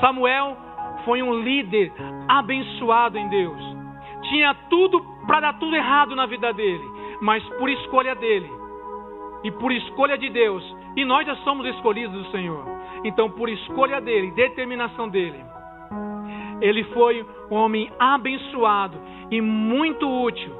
Samuel 0.00 0.56
foi 1.04 1.22
um 1.22 1.32
líder 1.32 1.92
abençoado 2.26 3.16
em 3.16 3.28
Deus. 3.28 3.76
Tinha 4.22 4.52
tudo 4.68 5.00
para 5.28 5.38
dar 5.38 5.52
tudo 5.52 5.76
errado 5.76 6.16
na 6.16 6.26
vida 6.26 6.52
dele, 6.52 6.82
mas 7.20 7.44
por 7.50 7.70
escolha 7.70 8.16
dele, 8.16 8.50
e 9.44 9.52
por 9.52 9.70
escolha 9.70 10.18
de 10.18 10.28
Deus, 10.28 10.76
e 10.96 11.04
nós 11.04 11.24
já 11.24 11.36
somos 11.36 11.64
escolhidos 11.68 12.20
do 12.20 12.30
Senhor. 12.32 12.64
Então, 13.04 13.30
por 13.30 13.48
escolha 13.48 14.00
dele, 14.00 14.32
determinação 14.32 15.08
dele, 15.08 15.40
ele 16.60 16.82
foi 16.94 17.24
um 17.48 17.54
homem 17.54 17.88
abençoado 17.96 18.98
e 19.30 19.40
muito 19.40 20.04
útil 20.24 20.52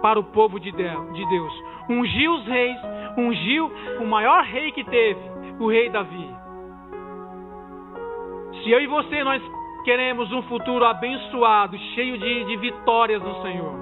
para 0.00 0.20
o 0.20 0.22
povo 0.22 0.60
de 0.60 0.70
Deus. 0.70 1.64
Ungiu 1.88 2.34
os 2.34 2.46
reis, 2.46 2.76
ungiu 3.18 3.68
o 4.00 4.06
maior 4.06 4.44
rei 4.44 4.70
que 4.70 4.84
teve, 4.84 5.39
o 5.60 5.68
rei 5.68 5.90
Davi. 5.90 6.34
Se 8.62 8.70
eu 8.70 8.80
e 8.80 8.86
você 8.86 9.22
nós 9.22 9.42
queremos 9.84 10.32
um 10.32 10.42
futuro 10.42 10.84
abençoado, 10.84 11.78
cheio 11.94 12.18
de, 12.18 12.44
de 12.44 12.56
vitórias 12.56 13.22
no 13.22 13.42
Senhor, 13.42 13.74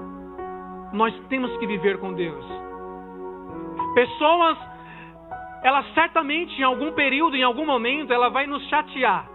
nós 0.93 1.15
temos 1.29 1.57
que 1.59 1.67
viver 1.67 1.99
com 1.99 2.13
Deus. 2.13 2.45
Pessoas, 3.95 4.59
ela 5.63 5.83
certamente 5.95 6.61
em 6.61 6.65
algum 6.65 6.93
período, 6.93 7.37
em 7.37 7.43
algum 7.43 7.65
momento, 7.65 8.13
ela 8.13 8.29
vai 8.29 8.47
nos 8.47 8.63
chatear. 8.69 9.29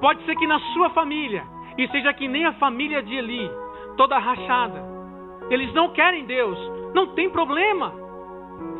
Pode 0.00 0.24
ser 0.24 0.36
que 0.36 0.46
na 0.46 0.60
sua 0.72 0.90
família, 0.90 1.44
e 1.76 1.88
seja 1.88 2.12
que 2.12 2.28
nem 2.28 2.44
a 2.44 2.52
família 2.54 3.02
de 3.02 3.14
Eli, 3.14 3.50
toda 3.96 4.18
rachada. 4.18 4.80
Eles 5.50 5.72
não 5.74 5.90
querem 5.90 6.24
Deus, 6.24 6.58
não 6.94 7.14
tem 7.14 7.30
problema. 7.30 8.07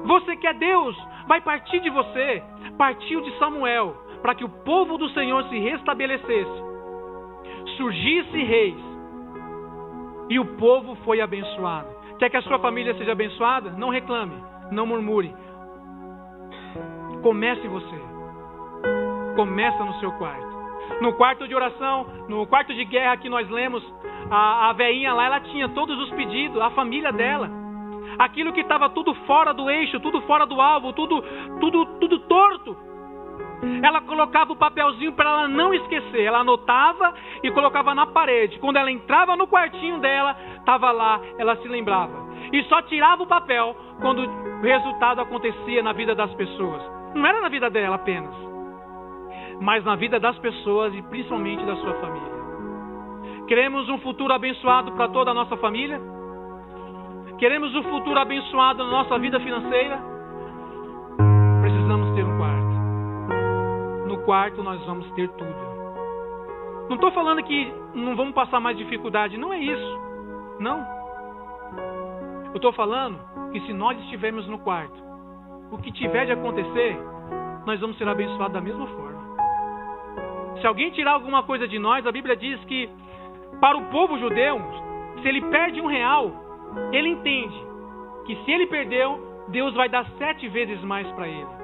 Você 0.05 0.37
quer 0.37 0.55
Deus, 0.55 0.97
vai 1.27 1.41
partir 1.41 1.81
de 1.81 1.91
você. 1.91 2.43
Partiu 2.77 3.21
de 3.21 3.37
Samuel, 3.39 3.95
para 4.23 4.35
que 4.35 4.45
o 4.45 4.49
povo 4.49 4.97
do 4.97 5.09
Senhor 5.11 5.43
se 5.45 5.59
restabelecesse. 5.59 6.69
Surgisse 7.77 8.43
reis, 8.43 8.89
e 10.29 10.39
o 10.39 10.45
povo 10.57 10.95
foi 11.05 11.21
abençoado. 11.21 11.89
Quer 12.19 12.31
que 12.31 12.37
a 12.37 12.43
sua 12.43 12.59
família 12.59 12.95
seja 12.95 13.13
abençoada? 13.13 13.71
Não 13.71 13.89
reclame, 13.89 14.35
não 14.71 14.87
murmure. 14.87 15.35
Comece 17.23 17.67
você. 17.67 18.01
Começa 19.37 19.85
no 19.85 19.95
seu 20.01 20.13
quarto. 20.13 20.49
No 21.01 21.13
quarto 21.15 21.47
de 21.47 21.55
oração, 21.55 22.07
no 22.29 22.47
quarto 22.47 22.75
de 22.75 22.85
guerra 22.85 23.17
que 23.17 23.29
nós 23.29 23.49
lemos, 23.49 23.83
a, 24.31 24.71
a 24.71 24.73
veinha 24.73 25.13
lá, 25.15 25.27
ela 25.27 25.41
tinha 25.41 25.69
todos 25.69 25.99
os 26.01 26.11
pedidos, 26.11 26.61
a 26.61 26.71
família 26.71 27.13
dela. 27.13 27.49
Aquilo 28.19 28.53
que 28.53 28.61
estava 28.61 28.89
tudo 28.91 29.15
fora 29.27 29.53
do 29.55 29.71
eixo, 29.71 30.01
tudo 30.01 30.21
fora 30.23 30.45
do 30.45 30.61
alvo, 30.61 30.93
tudo, 30.93 31.23
tudo, 31.61 31.87
tudo 32.01 32.19
torto. 32.21 32.77
Ela 33.83 34.01
colocava 34.03 34.53
o 34.53 34.57
papelzinho 34.57 35.13
para 35.13 35.31
ela 35.31 35.49
não 35.49 35.75
esquecer. 35.75 36.23
Ela 36.23 36.39
anotava 36.39 37.15
e 37.43 37.51
colocava 37.51 37.95
na 37.95 38.07
parede. 38.07 38.59
Quando 38.59 38.77
ela 38.77 38.91
entrava 38.91 39.37
no 39.37 39.47
quartinho 39.47 39.99
dela, 39.99 40.37
estava 40.57 40.91
lá, 40.91 41.21
ela 41.39 41.57
se 41.57 41.69
lembrava. 41.69 42.29
E 42.53 42.63
só 42.65 42.83
tirava 42.83 43.23
o 43.23 43.27
papel 43.27 43.77
quando 44.01 44.23
o 44.23 44.63
resultado 44.63 45.21
acontecia 45.21 45.83
na 45.83 45.93
vida 45.93 46.15
das 46.15 46.33
pessoas. 46.35 46.83
Não 47.15 47.27
era 47.27 47.41
na 47.41 47.49
vida 47.49 47.69
dela 47.71 47.97
apenas, 47.97 48.35
mas 49.61 49.85
na 49.85 49.97
vida 49.97 50.21
das 50.21 50.39
pessoas 50.39 50.95
e 50.95 51.03
principalmente 51.03 51.65
da 51.65 51.77
sua 51.77 51.95
família. 51.95 52.39
Queremos 53.47 53.89
um 53.89 53.99
futuro 53.99 54.33
abençoado 54.33 54.93
para 54.93 55.09
toda 55.09 55.31
a 55.31 55.35
nossa 55.35 55.57
família? 55.57 56.01
Queremos 57.39 57.73
um 57.73 57.85
futuro 57.85 58.19
abençoado 58.19 58.83
na 58.83 58.91
nossa 58.91 59.17
vida 59.17 59.39
financeira? 59.39 60.03
Precisamos 61.61 62.13
ter 62.17 62.25
um 62.25 62.37
quarto. 62.37 64.09
No 64.09 64.19
quarto 64.25 64.63
nós 64.65 64.85
vamos 64.85 65.09
ter 65.13 65.29
tudo. 65.29 65.69
Não 66.89 66.97
estou 66.97 67.13
falando 67.13 67.41
que 67.45 67.73
não 67.95 68.17
vamos 68.17 68.35
passar 68.35 68.59
mais 68.59 68.77
dificuldade, 68.77 69.37
não 69.37 69.53
é 69.53 69.59
isso. 69.61 70.01
Não. 70.59 70.85
Eu 72.47 72.57
estou 72.57 72.73
falando 72.73 73.21
que 73.53 73.61
se 73.61 73.73
nós 73.73 73.97
estivermos 74.01 74.49
no 74.49 74.59
quarto, 74.59 75.01
o 75.71 75.79
que 75.79 75.93
tiver 75.93 76.27
de 76.27 76.33
acontecer, 76.33 76.99
nós 77.65 77.79
vamos 77.79 77.97
ser 77.99 78.09
abençoados 78.09 78.53
da 78.53 78.61
mesma 78.61 78.87
forma. 78.89 79.19
Se 80.61 80.67
alguém 80.67 80.91
tirar 80.91 81.13
alguma 81.13 81.45
coisa 81.45 81.69
de 81.69 81.79
nós, 81.79 82.05
a 82.05 82.11
Bíblia 82.11 82.37
diz 82.37 82.59
que 82.65 82.91
para 83.61 83.77
o 83.77 83.85
povo 83.91 84.19
judeu, 84.19 84.61
se 85.23 85.29
ele 85.29 85.43
perde 85.43 85.81
um 85.81 85.87
real, 85.87 86.48
ele 86.93 87.09
entende 87.09 87.69
que 88.27 88.37
se 88.45 88.51
ele 88.53 88.67
perdeu, 88.67 89.19
Deus 89.49 89.75
vai 89.75 89.89
dar 89.89 90.07
sete 90.19 90.49
vezes 90.49 90.81
mais 90.83 91.07
para 91.13 91.27
ele. 91.27 91.59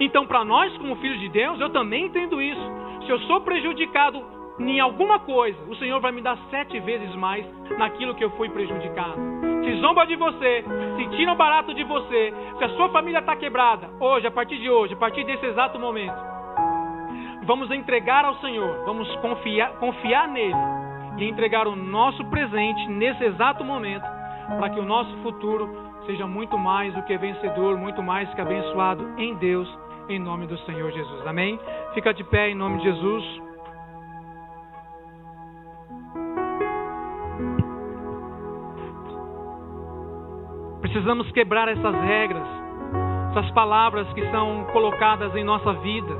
Então, 0.00 0.26
para 0.26 0.44
nós, 0.44 0.76
como 0.78 0.96
filhos 0.96 1.20
de 1.20 1.28
Deus, 1.28 1.60
eu 1.60 1.70
também 1.70 2.06
entendo 2.06 2.40
isso. 2.40 2.60
Se 3.04 3.10
eu 3.10 3.18
sou 3.20 3.40
prejudicado 3.40 4.22
em 4.58 4.80
alguma 4.80 5.18
coisa, 5.18 5.58
o 5.68 5.76
Senhor 5.76 6.00
vai 6.00 6.12
me 6.12 6.22
dar 6.22 6.38
sete 6.50 6.78
vezes 6.80 7.14
mais 7.14 7.44
naquilo 7.78 8.14
que 8.14 8.24
eu 8.24 8.30
fui 8.30 8.48
prejudicado. 8.48 9.14
Se 9.64 9.80
zomba 9.80 10.06
de 10.06 10.16
você, 10.16 10.64
se 10.96 11.16
tira 11.16 11.34
barato 11.34 11.74
de 11.74 11.84
você, 11.84 12.32
se 12.58 12.64
a 12.64 12.68
sua 12.70 12.88
família 12.90 13.18
está 13.18 13.36
quebrada, 13.36 13.90
hoje, 14.00 14.26
a 14.26 14.30
partir 14.30 14.58
de 14.58 14.70
hoje, 14.70 14.94
a 14.94 14.96
partir 14.96 15.24
desse 15.24 15.44
exato 15.46 15.78
momento, 15.78 16.16
vamos 17.44 17.70
entregar 17.70 18.24
ao 18.24 18.36
Senhor, 18.36 18.84
vamos 18.84 19.14
confiar, 19.16 19.72
confiar 19.78 20.28
nele 20.28 20.85
e 21.18 21.28
entregar 21.28 21.66
o 21.66 21.74
nosso 21.74 22.24
presente 22.26 22.86
nesse 22.88 23.24
exato 23.24 23.64
momento, 23.64 24.04
para 24.58 24.70
que 24.70 24.80
o 24.80 24.84
nosso 24.84 25.16
futuro 25.18 25.68
seja 26.06 26.26
muito 26.26 26.56
mais 26.56 26.94
do 26.94 27.02
que 27.02 27.16
vencedor, 27.18 27.76
muito 27.76 28.02
mais 28.02 28.32
que 28.34 28.40
abençoado 28.40 29.08
em 29.18 29.34
Deus, 29.36 29.68
em 30.08 30.18
nome 30.18 30.46
do 30.46 30.56
Senhor 30.58 30.90
Jesus. 30.92 31.26
Amém? 31.26 31.58
Fica 31.94 32.14
de 32.14 32.22
pé 32.24 32.50
em 32.50 32.54
nome 32.54 32.78
de 32.78 32.84
Jesus. 32.84 33.46
Precisamos 40.80 41.30
quebrar 41.32 41.68
essas 41.68 41.94
regras, 41.94 42.46
essas 43.30 43.50
palavras 43.50 44.10
que 44.12 44.24
são 44.30 44.64
colocadas 44.72 45.34
em 45.34 45.42
nossa 45.42 45.72
vida. 45.74 46.14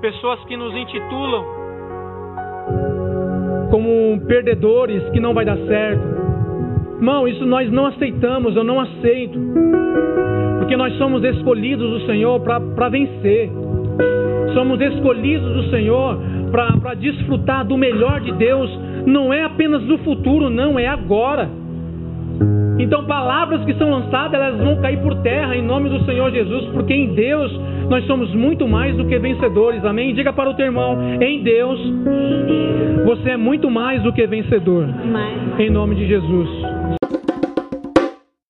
Pessoas 0.00 0.42
que 0.44 0.56
nos 0.56 0.74
intitulam 0.74 1.57
como 3.70 4.20
perdedores, 4.26 5.02
que 5.10 5.20
não 5.20 5.34
vai 5.34 5.44
dar 5.44 5.56
certo. 5.58 6.02
Irmão, 6.96 7.28
isso 7.28 7.46
nós 7.46 7.70
não 7.70 7.86
aceitamos, 7.86 8.56
eu 8.56 8.64
não 8.64 8.80
aceito. 8.80 9.38
Porque 10.58 10.76
nós 10.76 10.92
somos 10.94 11.22
escolhidos 11.24 11.88
do 11.88 12.06
Senhor 12.06 12.40
para 12.40 12.88
vencer. 12.88 13.50
Somos 14.54 14.80
escolhidos 14.80 15.52
do 15.54 15.70
Senhor 15.70 16.18
para 16.50 16.94
desfrutar 16.94 17.64
do 17.64 17.76
melhor 17.76 18.20
de 18.20 18.32
Deus. 18.32 18.70
Não 19.06 19.32
é 19.32 19.44
apenas 19.44 19.82
do 19.82 19.98
futuro, 19.98 20.50
não, 20.50 20.78
é 20.78 20.86
agora. 20.86 21.48
Então, 22.78 23.04
palavras 23.04 23.64
que 23.64 23.74
são 23.74 23.90
lançadas, 23.90 24.34
elas 24.34 24.56
vão 24.56 24.76
cair 24.80 24.98
por 25.00 25.14
terra 25.16 25.56
em 25.56 25.62
nome 25.62 25.88
do 25.88 26.04
Senhor 26.04 26.30
Jesus, 26.30 26.66
porque 26.72 26.94
em 26.94 27.14
Deus 27.14 27.50
nós 27.88 28.04
somos 28.06 28.34
muito 28.34 28.68
mais 28.68 28.96
do 28.96 29.06
que 29.06 29.18
vencedores. 29.18 29.84
Amém? 29.84 30.14
Diga 30.14 30.32
para 30.32 30.50
o 30.50 30.54
teu 30.54 30.66
irmão: 30.66 30.96
em 31.20 31.42
Deus 31.42 31.80
você 33.04 33.30
é 33.30 33.36
muito 33.36 33.70
mais 33.70 34.02
do 34.02 34.12
que 34.12 34.26
vencedor. 34.26 34.86
Em 35.58 35.70
nome 35.70 35.94
de 35.94 36.06
Jesus. 36.06 36.67